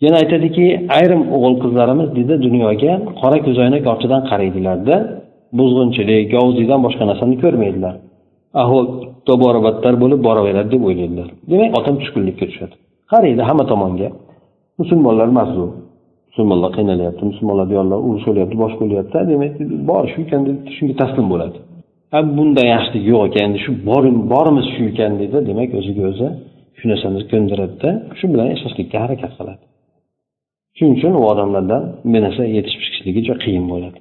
Yana 0.05 0.17
aytadiki 0.23 0.65
ayrim 0.99 1.23
o'g'il 1.37 1.55
qizlarimiz 1.65 2.09
deydi 2.17 2.35
dunyoga 2.47 2.93
qora 3.21 3.39
ko'zoynak 3.47 3.85
ortidan 3.93 4.23
qaraydilarda 4.31 4.97
buzg'unchilik 5.59 6.27
yovuzlikdan 6.37 6.81
boshqa 6.87 7.05
narsani 7.11 7.37
ko'rmaydilar. 7.45 7.95
Ahvol 8.63 8.87
tobora 9.29 9.61
battar 9.67 9.95
bo'lib 10.03 10.21
boraveradi 10.29 10.69
deb 10.75 10.83
o'ylaydilar. 10.89 11.29
Demak 11.53 11.71
otam 11.79 11.95
tushkunlikka 12.01 12.45
tushadi. 12.51 12.75
Qaraydi 13.13 13.43
hamma 13.49 13.65
tomonga. 13.73 14.09
Musulmonlar 14.81 15.29
mazlum. 15.39 15.71
Musulmonlar 16.29 16.71
qiynalyapti 16.79 17.23
musulmonlar 17.31 17.67
diyorlar 17.73 17.99
urush 18.09 18.25
bo'lyapti 18.29 18.57
boshqa 18.65 18.81
bo'lyapti 18.85 19.19
demak 19.33 19.53
bor 19.91 20.05
shu 20.13 20.19
ekan 20.27 20.41
deb 20.49 20.57
shunga 20.77 20.95
taslim 21.03 21.27
bo'ladi. 21.33 21.59
Ha 22.13 22.19
bunday 22.37 22.67
yaxshilik 22.75 23.05
yo'q 23.13 23.23
ekan 23.29 23.51
shu 23.63 23.71
borimiz 24.33 24.67
shu 24.75 24.83
ekan 24.93 25.13
deydi 25.21 25.39
demak 25.51 25.71
o'ziga 25.81 26.03
o'zi 26.11 26.29
shu 26.79 26.85
narsani 26.93 27.21
ko'ndiradida 27.33 27.91
shu 28.19 28.25
bilan 28.33 28.47
yashashlikka 28.55 28.97
harakat 29.05 29.33
qiladi. 29.39 29.65
Shuning 30.77 30.95
uchun 30.99 31.13
u 31.21 31.23
odamlardan 31.33 31.83
bu 32.13 32.19
narsa 32.25 32.43
yetishib 32.57 32.81
chiqishligi 32.85 33.21
juda 33.27 33.39
qiyin 33.45 33.65
bo'ladi. 33.73 33.99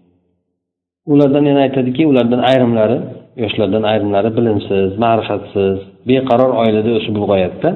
Ulardan 1.13 1.44
yana 1.50 1.62
aytadiki 1.68 2.04
ulardan 2.12 2.42
ayrimlari 2.52 2.98
yoshlardan 3.44 3.84
ayrimlari 3.92 4.30
bilimsiz 4.38 4.90
ma'rifatsiz 5.04 5.78
beqaror 6.10 6.52
oilada 6.62 6.92
o'sib 6.98 7.16
ulg'ayadida 7.22 7.70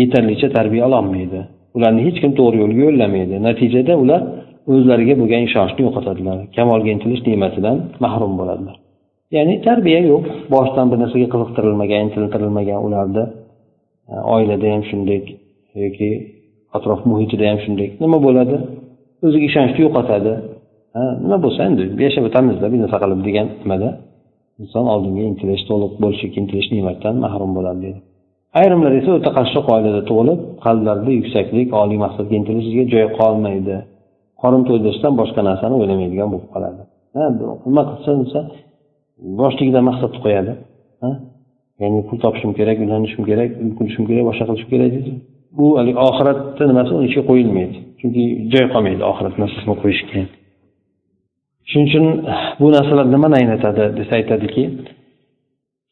yetarlicha 0.00 0.48
tarbiya 0.56 0.82
ololmaydi. 0.88 1.40
Ularni 1.76 2.00
hech 2.06 2.18
kim 2.22 2.32
to'g'ri 2.38 2.56
yo'lga 2.62 2.80
yo'llamaydi. 2.86 3.34
Natijada 3.48 3.94
ular 4.02 4.20
o'zlariga 4.72 5.14
bo'lgan 5.20 5.42
ishonchni 5.48 5.80
yo'qotadilar. 5.86 6.38
Kamolga 6.56 6.90
intilish 6.94 7.22
ne'matidan 7.28 7.76
mahrum 8.04 8.32
bo'ladilar. 8.40 8.76
Ya'ni 9.36 9.54
tarbiya 9.68 10.00
yo'q 10.10 10.24
boshidan 10.54 10.86
bir 10.90 10.98
narsaga 11.02 11.28
qiziqtirilmagan 11.34 12.00
intiltirilmagan 12.06 12.78
ularni 12.86 13.24
oilada 14.34 14.66
ham 14.74 14.82
shunday 14.90 15.20
yoki 15.84 16.10
atrof 16.76 17.00
muhitida 17.10 17.44
ham 17.50 17.58
shunday. 17.64 17.88
Nima 18.04 18.18
bo'ladi? 18.26 18.56
O'ziga 19.26 19.46
ishonchni 19.50 19.80
yo'qotadi 19.86 20.32
ha 20.96 21.02
nima 21.22 21.38
bo'lsa 21.44 21.60
endi 21.68 21.82
yashab 22.06 22.24
o'tamizda 22.28 22.66
bir 22.72 22.78
narsa 22.82 22.96
qilib 23.02 23.20
degan 23.28 23.46
nimada. 23.62 23.88
Inson 24.62 24.84
oldinga 24.94 25.22
intilish 25.30 25.62
to'liq 25.70 25.92
bo'lishga 26.02 26.36
intilish 26.42 26.68
ne'matdan 26.74 27.14
mahrum 27.24 27.52
bo'ladi 27.58 27.80
deydi 27.86 28.00
ayrimlar 28.60 28.92
esa 29.00 29.10
o'ta 29.18 29.30
qashshoq 29.38 29.66
oilada 29.74 30.00
tug'ilib 30.08 30.40
qalblarida 30.64 31.10
yuksaklik 31.18 31.68
oliy 31.82 31.98
maqsadga 32.04 32.34
intilishiga 32.40 32.84
joy 32.92 33.06
qolmaydi. 33.20 33.76
Qorin 34.42 34.62
to'ydirishdan 34.68 35.12
boshqa 35.20 35.40
narsani 35.48 35.74
o'ylamaydigan 35.80 36.28
bo'lib 36.32 36.48
qoladi. 36.54 36.82
Nima 37.68 37.82
qilsa 37.90 38.12
desa 38.22 38.40
boshligidan 39.40 39.84
maqsadni 39.90 40.18
qo'yadi. 40.24 40.52
Ya'ni 41.82 41.98
pul 42.08 42.18
topishim 42.24 42.50
kerak 42.58 42.76
uylanishim 42.82 43.22
kerak 43.30 43.50
uy 43.62 43.70
qurishim 43.78 44.04
kerak 44.08 44.24
boshqa 44.28 44.44
qilishim 44.48 44.70
kerak 44.74 44.90
deydi. 44.96 45.12
Bu 45.58 45.66
haligi 45.78 45.98
oxiratni 46.08 46.64
nimasi 46.70 46.90
uni 46.96 47.04
ichiga 47.08 47.24
qo'yilmaydi. 47.30 47.76
Chunki 48.00 48.22
joy 48.52 48.66
qolmaydi 48.74 49.02
oxirat 49.10 49.34
narsasini 49.42 49.76
qo'yishga. 49.82 50.20
Shuning 51.70 51.86
uchun 51.90 52.06
bu 52.60 52.66
narsalar 52.76 53.06
nimani 53.14 53.36
anglatadi 53.40 53.84
desa 53.98 54.12
aytadiki 54.20 54.62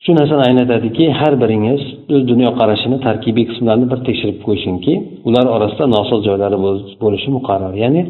shu 0.05 0.11
narsani 0.19 0.43
anglatadiki 0.49 1.05
har 1.21 1.35
biringiz 1.43 1.83
o'z 2.15 2.23
dunyoqarashini 2.33 2.97
tarkibiy 3.07 3.45
qismlarini 3.51 3.87
bir 3.93 4.01
tekshirib 4.09 4.39
qo'yishingki 4.47 4.95
ular 5.29 5.47
orasida 5.57 5.85
nosoz 5.97 6.21
joylari 6.29 6.59
bo'lishi 7.03 7.29
muqarrar. 7.37 7.75
Ya'ni 7.85 8.03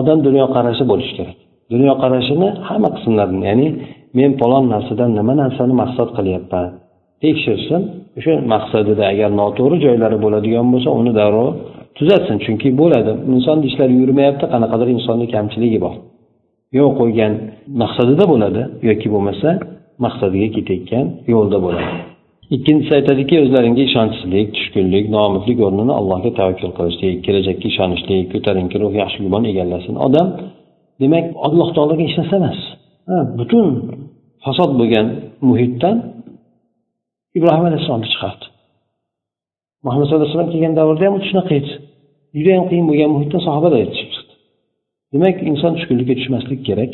odam 0.00 0.18
dunyoqarashi 0.26 0.84
bo'lishi 0.90 1.12
kerak. 1.18 1.36
Dunyoqarashini 1.72 2.48
hamma 2.68 2.88
qismlarini 2.96 3.44
ya'ni 3.50 3.68
men 4.18 4.30
falon 4.40 4.64
narsadan 4.74 5.10
nima 5.18 5.34
narsani 5.42 5.74
maqsad 5.82 6.08
qilyapman 6.18 6.68
tekshirsin 7.22 7.82
o'sha 8.18 8.34
maqsadida 8.52 9.04
agar 9.12 9.30
noto'g'ri 9.40 9.76
joylari 9.84 10.18
bo'ladigan 10.24 10.66
bo'lsa 10.72 10.90
uni 11.00 11.12
darrov 11.20 11.48
tuzatsin. 11.98 12.36
Chunki 12.44 12.68
bo'ladi. 12.80 13.12
Insonni 13.34 13.64
ishlari 13.70 13.94
yurmayapti 14.02 14.46
qanaqadir 14.54 14.88
insonni 14.96 15.26
kamchiligi 15.34 15.78
bor. 15.84 15.94
Yo'l 16.78 16.92
qo'ygan 17.00 17.32
maqsadida 17.82 18.24
bo'ladi 18.32 18.62
yoki 18.88 19.08
bo'lmasa 19.14 19.48
maqsadiga 20.04 20.48
ketayotgan 20.56 21.06
yo'lda 21.32 21.58
bo'ladi. 21.66 21.92
Ikkinchisi 22.56 22.92
aytadiki 22.98 23.34
o'zlaringga 23.44 23.82
ishonchsizlik 23.88 24.46
tushkunlik 24.56 25.04
noumidlik 25.16 25.58
o'rnini 25.66 25.92
allohga 26.00 26.30
tavakkul 26.38 26.72
qilishlik 26.78 27.16
kelajakka 27.26 27.66
ishonishlik 27.72 28.24
ko'tarinki 28.32 28.76
ruh 28.82 28.92
yaxshi 29.02 29.18
gumon 29.24 29.44
egallasin. 29.50 29.94
Odam 30.06 30.26
demak 31.02 31.24
alloh 31.46 31.68
taologa 31.76 32.04
hech 32.08 32.18
emas. 32.38 32.58
Butun 33.38 33.66
fasod 34.44 34.70
bo'lgan 34.80 35.06
muhitdan 35.48 35.96
ibrohim 37.38 37.64
alayhissalomni 37.68 38.08
chiqardi 38.14 38.46
muhammad 39.86 40.06
sallallohu 40.06 40.26
alayhi 40.26 40.38
vasallam 40.38 40.52
kelgan 40.54 40.74
davrda 40.80 41.04
ham 41.08 41.14
shunaqa 41.28 41.52
edi. 41.60 41.70
Judayam 42.36 42.64
qiyin 42.70 42.86
bo'lgan 42.90 43.10
muhitdan 43.16 43.40
sahobalar 43.48 43.78
yetishib 43.84 44.10
chiqdi 44.14 44.32
demak 45.12 45.36
inson 45.50 45.72
tushkunlikka 45.76 46.14
tushmaslik 46.20 46.60
kerak. 46.68 46.92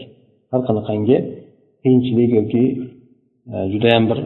Har 0.53 0.61
qanaqangi 0.69 1.17
qiyinchilik 1.83 2.31
yoki 2.39 2.65
e, 3.53 3.55
judayam 3.73 4.05
bir 4.11 4.19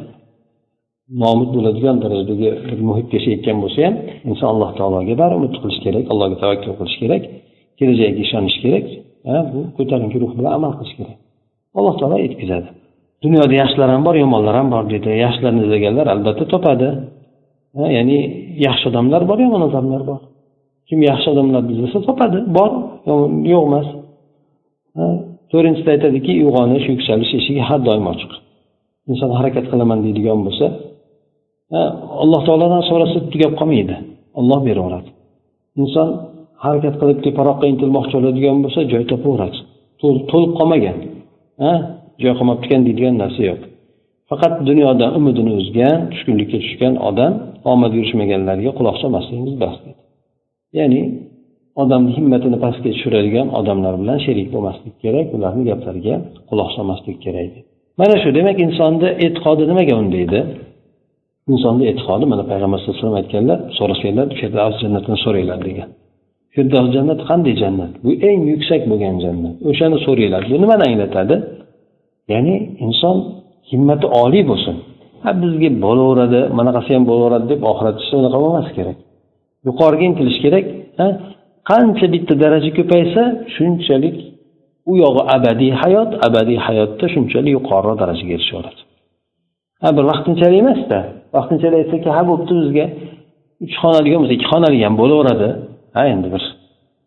nomud 1.23 1.51
bo'ladigan 1.57 1.97
darajadagi 2.05 2.49
bir 2.69 2.79
muhitda 2.89 3.15
yashayotgan 3.19 3.57
bo'lsa 3.63 3.79
ham 3.87 3.95
inson 4.31 4.49
alloh 4.53 4.71
taologa 4.79 5.15
bari 5.23 5.35
umid 5.41 5.55
qilish 5.63 5.81
kerak 5.87 6.05
allohga 6.13 6.37
tavakkul 6.43 6.75
qilish 6.81 6.99
kerak 7.03 7.23
kelajagiga 7.79 8.21
ishonish 8.27 8.59
kerak. 8.65 8.87
Bu 9.53 9.61
ko'tarinki 9.77 10.17
ruh 10.23 10.33
bilan 10.39 10.51
amal 10.59 10.73
qilish 10.79 10.95
kerak. 10.99 11.17
Alloh 11.79 11.95
taolo 12.01 12.17
yetkazadi 12.27 12.69
dunyoda 13.25 13.55
yaxshilar 13.63 13.89
ham 13.95 14.03
bor 14.09 14.17
yomonlar 14.23 14.55
ham 14.61 14.69
bor 14.75 14.85
deydi 14.93 15.11
yaxshilarni 15.25 15.61
izlaganlar 15.67 16.07
albatta 16.15 16.45
topadi. 16.55 16.89
Ya'ni 17.97 18.19
yaxshi 18.67 18.85
odamlar 18.91 19.23
bor 19.31 19.39
yomon 19.45 19.63
odamlar 19.69 20.03
bor. 20.11 20.21
Kim 20.89 20.99
yaxshi 21.11 21.27
odamlarni 21.33 21.71
izlasa 21.75 21.99
topadi. 22.09 22.39
Bor 22.57 22.71
yo'q 23.53 23.63
emas. 23.69 23.89
To'rtinchisida 25.51 25.91
aytadiki 25.97 26.33
uyg'onish 26.47 26.87
yuksalish 26.93 27.33
eshigi 27.39 27.63
har 27.69 27.81
doim 27.89 28.05
ochiq. 28.13 28.33
Inson 29.11 29.31
harakat 29.39 29.65
qilaman 29.73 29.99
deydigan 30.05 30.39
bo'lsa 30.47 30.67
alloh 32.23 32.41
taolodan 32.47 32.83
so'rasa 32.91 33.19
tugab 33.33 33.53
qolmaydi. 33.61 33.97
Olloh 34.41 34.61
beraveradi. 34.69 35.11
Inson 35.83 36.09
harakat 36.65 36.95
qilib 37.01 37.19
teparoqqa 37.27 37.67
intilmoqchi 37.73 38.15
bo'ladigan 38.19 38.57
bo'lsa 38.65 38.81
joy 38.93 39.05
topaveradi. 39.13 39.59
To'lib 40.31 40.53
qolmagan. 40.59 40.97
Joy 42.23 42.33
qolmabdi 42.39 42.65
ekan 42.67 42.81
deydigan 42.87 43.15
narsa 43.23 43.43
yo'q. 43.51 43.61
Faqat 44.31 44.55
dunyoda 44.69 45.07
umidini 45.19 45.53
uzgan 45.61 45.99
tushkunlikka 46.13 46.59
tushgan 46.65 46.95
odam 47.09 47.33
omad 47.73 47.93
yurishmaganlarga 47.99 48.71
quloq 48.79 48.97
solmasligingiz 49.03 49.57
bas 49.63 49.77
ya'ni 50.79 51.01
odamni 51.83 52.11
himmatini 52.19 52.59
pastga 52.65 52.91
tushiradigan 52.95 53.47
odamlar 53.59 53.95
bilan 54.03 54.19
sherik 54.27 54.49
bo'lmaslik 54.55 54.95
kerak 55.05 55.27
ularni 55.37 55.63
gaplariga 55.71 56.15
quloq 56.49 56.71
solmaslik 56.77 57.17
kerak 57.25 57.53
mana 58.01 58.15
shu 58.23 58.29
demak 58.39 58.57
insonni 58.67 59.09
e'tiqodi 59.25 59.65
nimaga 59.71 59.95
undaydi 60.03 60.41
insonni 61.53 61.85
e'tiqodi 61.91 62.25
mana 62.33 62.45
payg'ambar 62.51 62.79
sallallohu 62.79 62.99
alayhi 62.99 63.07
vasallam 63.07 63.21
aytganlar 63.23 63.59
so'rasanglar 63.79 64.27
firdavs 64.41 64.77
jannatini 64.83 65.19
so'ranglar 65.25 65.59
degan. 65.69 65.89
Firdavs 66.55 66.91
jannati 66.97 67.23
qanday 67.31 67.55
jannat? 67.63 67.93
Bu 68.05 68.11
eng 68.29 68.41
yuksak 68.53 68.83
bo'lgan 68.91 69.17
jannat. 69.25 69.55
O'shani 69.71 69.99
so'ranglar. 70.07 70.43
Bu 70.51 70.57
nimani 70.65 70.85
anglatadi? 70.91 71.37
Ya'ni 72.33 72.55
inson 72.87 73.17
himmati 73.71 74.07
oliy 74.23 74.45
bo'lsin. 74.51 74.77
Ha 75.25 75.31
bizga 75.43 75.71
bo'laveradi 75.85 76.41
bunaqasi 76.59 76.91
ham 76.97 77.05
bo'laveradi 77.11 77.47
deb 77.53 77.61
oxirat 77.71 77.97
ishi 78.03 78.15
unaqa 78.21 78.39
bo'lmasi 78.45 78.71
kerak. 78.79 78.97
Yuqoriga 79.67 80.05
intilish 80.11 80.39
kerak 80.45 80.65
qancha 81.71 82.07
bitta 82.15 82.35
daraja 82.43 82.71
ko'paysa 82.79 83.23
shunchalik 83.55 84.17
u 84.91 84.93
yog'i 85.05 85.23
abadiy 85.37 85.73
hayot 85.83 86.11
abadiy 86.27 86.59
hayotda 86.67 87.07
shunchalik 87.15 87.53
yuqoriroq 87.59 87.97
darajaga 88.03 88.33
erishaveradi. 88.39 88.81
Ha 89.83 89.89
bir 89.97 90.05
vaqtinchalik 90.11 90.59
emasda. 90.65 90.99
Vaqtinchalik 91.37 91.79
aytsaki 91.83 92.09
ha 92.17 92.23
bo'pti 92.31 92.53
bizga. 92.61 92.87
Uch 93.65 93.75
xonali 93.83 94.09
bo'lmasa 94.13 94.33
ikki 94.37 94.47
xonali 94.53 94.79
ham 94.87 94.95
bo'laveradi. 95.03 95.49
Ha 95.97 96.03
endi 96.15 96.29
bir 96.35 96.43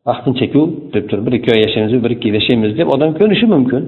vaqtinchaku 0.09 0.61
deb 0.93 1.03
turib 1.09 1.23
bir 1.27 1.33
ikki 1.39 1.49
oy 1.53 1.59
yashaymiz 1.65 1.91
bir 2.05 2.11
ikki 2.15 2.25
yil 2.29 2.35
yashaymiz 2.39 2.71
deb 2.79 2.87
odam 2.95 3.11
ko'nishi 3.19 3.45
mumkin. 3.55 3.83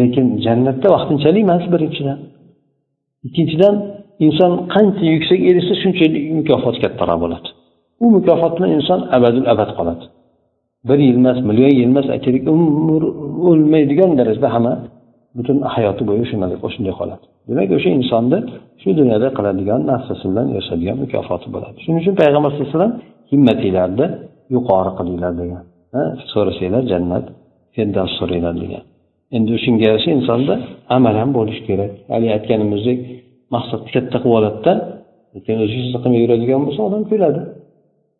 Lekin 0.00 0.26
jannatda 0.46 0.88
vaqtinchalik 0.94 1.42
emas 1.46 1.64
birinchidan. 1.72 2.18
Ikkinchidan 3.26 3.74
inson 4.26 4.52
qancha 4.74 5.04
yuksak 5.14 5.40
erishsa 5.50 5.74
shunchalik 5.82 6.24
mukofot 6.38 6.76
kattaroq 6.82 7.18
bo'ladi. 7.24 7.48
U 8.04 8.06
mukofot 8.16 8.52
bilan 8.56 8.70
inson 8.78 9.00
abadul 9.16 9.46
abad 9.52 9.70
qoladi. 9.78 10.04
Bir 10.88 10.98
yil 11.06 11.16
emas 11.22 11.38
million 11.48 11.72
yil 11.78 11.88
emas 11.92 12.06
aytaylik 12.14 12.44
umr 12.54 13.02
o'lmaydigan 13.48 14.10
darajada 14.18 14.48
hamma 14.54 14.74
butun 15.36 15.56
hayoti 15.74 16.02
bo'yi 16.08 16.24
shunday 16.30 16.56
shunday 16.74 16.94
qoladi. 17.00 17.24
Demak 17.48 17.70
o'sha 17.76 17.90
insonni 17.98 18.38
shu 18.80 18.88
dunyoda 19.00 19.28
qiladigan 19.36 19.80
narsasi 19.90 20.24
bilan 20.30 20.46
yashaydigan 20.58 20.96
mukofoti 21.04 21.48
bo'ladi. 21.54 21.76
Shuning 21.84 22.00
uchun 22.02 22.14
payg'ambar 22.20 22.50
sallallohu 22.50 22.68
alayhi 22.68 22.78
vasallam 22.78 22.94
himmatinglarni 23.32 24.06
yuqori 24.54 24.90
qilinglar 24.98 25.32
degan. 25.42 25.64
So'rasanglar 26.32 26.82
jannat 26.92 27.24
firdaus 27.74 28.12
so'ranglar 28.18 28.54
degan. 28.64 28.84
Endi 29.36 29.50
o'shanga 29.56 29.82
yarasha 29.88 30.10
insonda 30.18 30.54
amal 30.96 31.14
ham 31.20 31.30
bo'lishi 31.38 31.62
kerak. 31.68 31.92
Haligi 32.12 32.32
aytganimizdek 32.36 32.98
maqsadni 33.54 33.88
katta 33.96 34.16
qilib 34.22 34.36
oladida 34.38 34.72
lekin 35.34 35.56
o'zi 35.64 35.74
hech 35.80 35.88
qilmay 36.02 36.20
yuradigan 36.24 36.60
bo'lsa 36.66 36.80
odam 36.88 37.02
kuladi. 37.10 37.40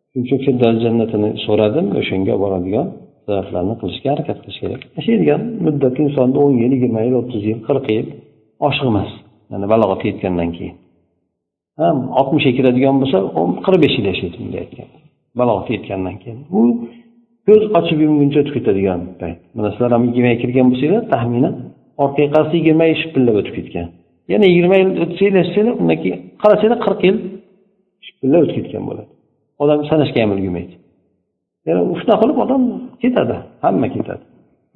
Shuning 0.09 0.25
uchun 0.27 0.39
firdaus 0.45 0.77
jannatini 0.85 1.29
so'radim 1.45 1.85
o'shanga 1.99 2.33
boradigan 2.43 2.87
sabablarni 3.25 3.75
qilishga 3.81 4.07
harakat 4.13 4.37
qilish 4.43 4.59
kerak. 4.63 4.81
Yashaydigan 4.97 5.41
muddat 5.65 5.95
insonni 6.03 6.37
o'n 6.43 6.53
yil 6.61 6.71
yigirma 6.75 7.01
yil 7.07 7.15
o'ttiz 7.21 7.41
yil 7.49 7.59
qirq 7.67 7.85
yil 7.95 8.07
oshiq 8.67 9.09
yani 9.51 9.65
balog'atga 9.73 10.05
yetgandan 10.11 10.49
keyin. 10.57 10.75
Ham 11.81 11.97
oltmishga 12.19 12.51
kiradigan 12.57 12.95
bo'lsa 13.01 13.17
qirq 13.65 13.79
besh 13.83 13.95
yil 13.97 14.07
yashaydi 14.11 14.35
bunday 14.41 14.59
aytganda 14.65 14.97
balog'atga 15.39 15.71
yetgandan 15.77 16.15
keyin. 16.23 16.39
Bu 16.53 16.61
ko'z 17.47 17.63
ochib 17.79 17.99
yumguncha 18.05 18.37
o'tib 18.41 18.53
ketadigan 18.57 19.01
payt. 19.21 19.37
Mana 19.55 19.69
sizlar 19.73 19.91
ham 19.95 20.03
yigirmaga 20.07 20.37
kirgan 20.43 20.65
bo'lsanglar 20.71 21.03
taxminan 21.13 21.53
orqa 22.03 22.23
qarasa 22.33 22.53
yigirma 22.59 22.85
yil 22.89 22.97
shipillab 23.03 23.35
o'tib 23.41 23.53
ketgan 23.59 23.87
yana 24.31 24.45
yigirma 24.51 24.75
yil 24.81 24.89
o'tsanglar 25.03 25.39
yashasanglar 25.41 25.75
undan 25.81 25.97
keyin 26.03 26.19
qarasanglar 26.43 26.79
qirq 26.85 26.99
yil 27.07 27.17
shipillab 28.05 28.41
o'tib 28.45 28.55
ketgan 28.59 28.83
bo'ladi. 28.89 29.09
Odam 29.63 29.79
sanashga 29.89 30.19
ham 30.23 30.31
ulgurmaydi. 30.35 30.75
Yana 31.67 31.81
shunaqa 32.01 32.19
qilib 32.23 32.37
odam 32.45 32.61
ketadi 33.03 33.35
hamma 33.65 33.87
ketadi. 33.95 34.23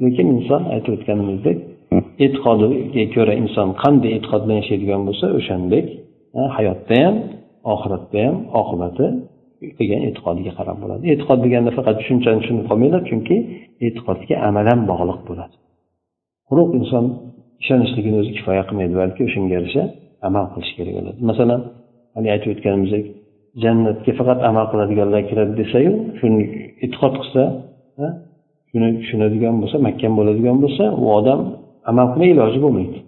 Lekin 0.03 0.27
inson 0.36 0.62
aytib 0.73 0.91
o'tganimizdek 0.97 1.57
e'tiqodiga 2.23 3.03
ko'ra 3.15 3.34
inson 3.41 3.67
qanday 3.84 4.12
e'tiqod 4.17 4.41
bilan 4.45 4.57
yashaydigan 4.62 5.01
bo'lsa 5.07 5.25
o'shandek 5.39 5.86
hayotda 6.55 6.95
ham 7.05 7.15
oxiratda 7.73 8.19
ham 8.27 8.38
oqibati 8.62 9.05
qilgan 9.78 10.02
e'tiqodiga 10.10 10.52
qarab 10.60 10.78
bo'ladi. 10.84 11.04
E'tiqod 11.13 11.39
deganda 11.45 11.71
faqat 11.78 11.95
tushunchani 12.02 12.38
tushunib 12.41 12.65
qolmanglar 12.69 13.02
chunki 13.10 13.36
e'tiqodga 13.86 14.36
amal 14.50 14.65
ham 14.71 14.80
bog'liq 14.91 15.19
bo'ladi. 15.30 15.56
Quruq 16.50 16.69
inson 16.80 17.06
ishonishligini 17.63 18.17
o'zi 18.21 18.32
kifoya 18.38 18.63
qilmaydi 18.69 18.95
balki 19.02 19.21
o'shanga 19.28 19.52
yarasha 19.58 19.84
amal 20.28 20.45
qilish 20.54 20.71
kerak 20.78 20.93
bo'ladi. 21.00 21.19
Masalan 21.30 21.62
haligi 22.15 22.32
aytib 22.36 22.50
o'tganimizdek 22.56 23.06
jannatga 23.63 24.12
faqat 24.19 24.39
amal 24.50 24.65
qiladiganlar 24.71 25.21
kiradi 25.30 25.54
desayu 25.62 25.91
shuni 26.19 26.41
e'tiqod 26.86 27.13
qilsa 27.19 27.43
shuni 28.71 28.89
tushunadigan 29.02 29.56
bo'lsa 29.62 29.78
mahkam 29.88 30.13
bo'ladigan 30.19 30.58
bo'lsa 30.63 30.84
u 31.04 31.06
odam 31.19 31.39
amal 31.91 32.08
qilmay 32.12 32.30
iloji 32.36 32.60
bo'lmaydi. 32.65 33.00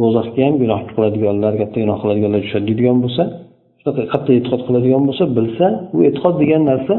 Do'zaxga 0.00 0.40
ham 0.46 0.54
gunoh 0.62 0.80
qiladiganlar 0.90 1.52
katta 1.60 1.76
gunoh 1.84 1.98
qiladiganlar 2.02 2.40
tushadi 2.46 2.64
deydigan 2.70 2.98
bo'lsa 3.04 3.22
qattiq 4.12 4.34
e'tiqod 4.38 4.62
qiladigan 4.66 5.02
bo'lsa 5.08 5.24
bilsa 5.36 5.66
bu 5.94 6.00
e'tiqod 6.08 6.34
degan 6.42 6.62
narsa 6.70 6.94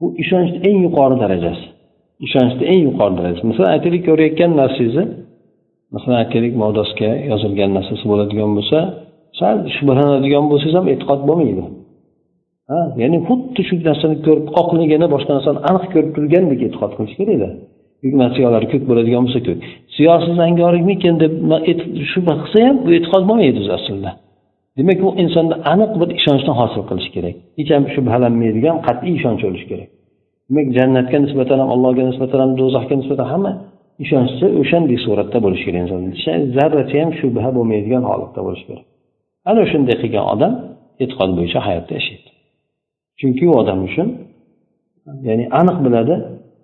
bu 0.00 0.06
ishonchni 0.22 0.58
eng 0.68 0.78
yuqori 0.86 1.16
darajasi. 1.22 1.66
Ishonchni 2.26 2.64
eng 2.72 2.82
yuqori 2.88 3.14
darajasi. 3.18 3.44
Masalan 3.50 3.70
aytaylik 3.76 4.02
ko'rayotgan 4.08 4.50
narsangizni 4.60 5.04
masalan 5.94 6.16
aytaylik 6.22 6.54
modosga 6.62 7.10
yozilgan 7.30 7.70
narsasi 7.76 8.04
bo'ladigan 8.10 8.50
bo'lsa 8.56 8.78
sal 9.38 9.56
shubhalanadigan 9.76 10.44
bo'lsangiz 10.50 10.74
ham 10.78 10.86
e'tiqod 10.94 11.20
bo'lmaydi. 11.28 11.64
Ha 12.70 12.80
ya'ni 13.02 13.18
xuddi 13.28 13.60
shu 13.68 13.74
narsani 13.88 14.16
ko'rib 14.26 14.46
oqligini 14.62 15.06
boshqa 15.14 15.32
narsani 15.38 15.58
aniq 15.70 15.84
ko'rib 15.94 16.10
turgandek 16.16 16.60
e'tiqod 16.66 16.92
qilish 16.96 17.16
kerakda. 17.20 17.48
Siyolari 18.36 18.66
ko'k 18.72 18.82
bo'ladigan 18.90 19.22
bo'lsa 19.26 19.40
ko'k 19.48 19.58
siyosiz 19.96 20.34
zangorikmikin 20.42 21.14
deb 21.22 21.32
shubha 22.12 22.34
qilsa 22.42 22.58
ham 22.66 22.76
bu 22.84 22.90
e'tiqod 22.98 23.22
bo'lmaydi 23.28 23.58
o'zi 23.62 23.72
aslida. 23.78 24.10
Demak 24.76 24.98
u 25.06 25.08
insonda 25.22 25.54
aniq 25.72 25.92
bir 26.00 26.08
ishonchni 26.18 26.52
hosil 26.60 26.82
qilish 26.88 27.08
kerak. 27.16 27.36
Hech 27.58 27.70
ham 27.74 27.84
shubhalanmaydigan 27.94 28.76
qat'iy 28.86 29.12
ishonch 29.18 29.42
bo'lishi 29.46 29.66
kerak. 29.72 29.88
Demak 30.48 30.66
jannatga 30.78 31.18
nisbatan 31.24 31.58
ham 31.62 31.68
allohga 31.74 32.02
nisbatan 32.10 32.38
ham 32.44 32.52
do'zaxga 32.60 32.94
nisbatan 33.00 33.26
hamma 33.32 33.52
ishonchi 34.04 34.46
o'shanday 34.60 34.98
suratda 35.06 35.38
bo'lishi 35.44 35.64
kerak 35.66 35.80
inson 35.84 36.00
zarracha 36.56 36.96
ham 37.02 37.10
shubha 37.20 37.48
bo'lmaydigan 37.56 38.02
holatda 38.10 38.40
bo'lishi 38.46 38.64
kerak. 38.68 38.86
Ana 39.50 39.62
shunday 39.72 39.96
qilgan 40.02 40.24
odam 40.34 40.52
e'tiqod 41.02 41.30
bo'yicha 41.38 41.60
hayotda 41.66 41.92
yashaydi. 41.98 42.28
Chunki 43.20 43.44
u 43.50 43.52
odam 43.62 43.78
uchun 43.88 44.08
ya'ni 45.28 45.44
aniq 45.60 45.78
biladi 45.86 46.14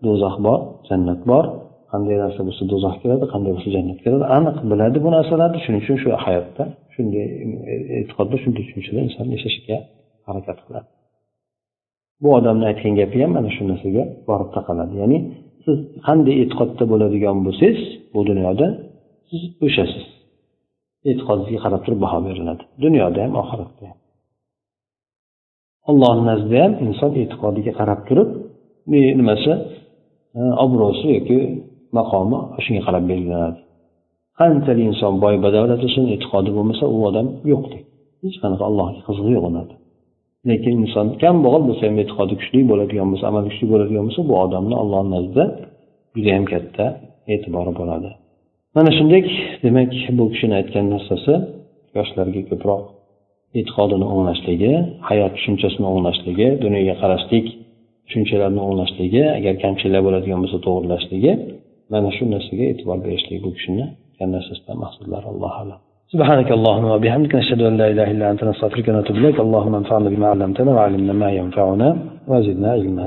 do'zax 0.04 0.34
bor 0.46 0.58
jannat 0.88 1.20
bor 1.30 1.44
qanday 1.92 2.16
narsa 2.24 2.40
bo'lsa 2.46 2.62
do'zax 2.72 2.94
kiradi 3.02 3.24
qanday 3.32 3.50
bo'lsa 3.56 3.70
jannat 3.76 3.98
kiradi 4.04 4.24
aniq 4.36 4.56
biladi 4.70 4.98
bu 5.04 5.08
narsalarni. 5.16 5.58
Shuning 5.64 5.80
uchun 5.84 5.96
shu 6.02 6.08
hayotda 6.26 6.64
shunday 6.94 7.26
e, 7.72 7.74
e'tiqodda 8.00 8.36
shunday 8.42 8.62
tushunchada 8.66 9.00
inson 9.06 9.26
yashashga 9.36 9.76
harakat 10.26 10.58
qiladi. 10.66 10.88
Bu 12.22 12.28
odamni 12.38 12.64
aytgan 12.70 12.94
gapi 13.00 13.16
ham 13.22 13.30
mana 13.36 13.50
shu 13.56 13.62
narsaga 13.70 14.02
borib 14.28 14.50
taqaladi. 14.56 14.94
Ya'ni 15.02 15.18
siz 15.64 15.76
qanday 16.06 16.36
e'tiqodda 16.42 16.84
bo'ladigan 16.92 17.36
bo'lsangiz 17.46 17.80
bu 18.14 18.20
dunyoda 18.30 18.66
siz 19.28 19.42
o'shasiz. 19.66 20.04
E'tiqodingizga 21.10 21.60
qarab 21.64 21.80
turib 21.84 22.00
baho 22.04 22.18
beriladi. 22.28 22.62
Dunyoda 22.84 23.18
ham 23.24 23.32
oxiratda 23.42 23.84
ham. 23.90 23.98
Allohni 25.90 26.24
nazdida 26.30 26.58
ham 26.64 26.72
inson 26.86 27.10
e'tiqodiga 27.22 27.72
qarab 27.80 28.00
turib 28.08 28.28
nimasi 29.20 29.52
e, 30.38 30.40
obro'si 30.64 31.06
yoki 31.16 31.38
maqomi 31.98 32.38
shunga 32.64 32.82
qarab 32.86 33.04
belgilanadi. 33.10 33.60
Qanchalik 34.40 34.86
inson 34.92 35.14
boy 35.24 35.34
badavlat 35.44 35.80
bo'lsin 35.84 36.04
e'tiqodi 36.14 36.50
bo'lmasa 36.56 36.84
u 36.94 36.98
odam 37.08 37.26
yo'qdek 37.52 37.82
hech 38.24 38.36
qanaqa 38.42 38.64
allohga 38.70 39.00
qizig'i 39.08 39.32
yo'q 39.36 39.44
unadi 39.50 39.74
lekin 40.50 40.74
inson 40.84 41.06
kambag'al 41.22 41.62
bo'lsa 41.68 41.82
ham 41.88 41.96
e'tiqodi 42.02 42.34
kuchli 42.40 42.60
bo'ladigan 42.70 43.06
bo'lsa 43.12 43.24
amali 43.30 43.46
kuchli 43.50 43.66
bo'ladigan 43.72 44.04
bo'lsa 44.06 44.22
bu 44.28 44.34
odamni 44.44 44.74
allohni 44.82 45.10
nazdida 45.16 45.44
judayam 46.16 46.44
katta 46.52 46.84
e'tibori 47.34 47.72
bo'ladi. 47.80 48.10
Mana 48.76 48.90
shunday 48.98 49.22
demak 49.64 49.90
bu 50.18 50.24
kishini 50.32 50.54
aytgan 50.60 50.86
narsasi 50.94 51.34
yoshlarga 51.96 52.42
ko'proq 52.50 52.82
e'tiqodini 53.58 54.06
o'nglashligi 54.14 54.72
hayot 55.08 55.32
tushunchasini 55.36 55.86
o'nglashligi 55.92 56.48
dunyoga 56.64 56.94
qarashlik 57.02 57.46
tushunchalarni 58.06 58.60
o'nglashligi 58.66 59.24
agar 59.38 59.54
kamchiliklar 59.64 60.02
bo'ladigan 60.06 60.38
bo'lsa 60.42 60.58
to'g'irlashligi 60.66 61.32
mana 61.92 62.08
shu 62.16 62.24
narsaga 62.34 62.64
e'tibor 62.72 62.98
berishlik 63.04 63.38
bu 63.44 63.50
kishini 63.56 63.84
narsasidan 64.30 64.76
maqsadlari 64.84 65.26
allohu 65.34 65.56
alam 65.62 65.80
سبحانك 66.12 66.52
اللهم 66.52 66.84
وبحمدك 66.84 67.34
نشهد 67.40 67.60
أن 67.62 67.74
لا 67.80 67.86
إله 67.92 68.10
إلا 68.14 68.26
أنت 68.30 68.44
نستغفرك 68.44 68.88
ونتوب 68.88 69.16
إليك. 69.16 69.40
اللهم 69.40 69.74
انفعنا 69.80 70.08
بما 70.12 70.26
علمتنا 70.32 70.70
وعلمنا 70.76 71.12
ما 71.12 71.28
ينفعنا 71.40 71.88
وزدنا 72.28 72.68
علما. 72.76 73.06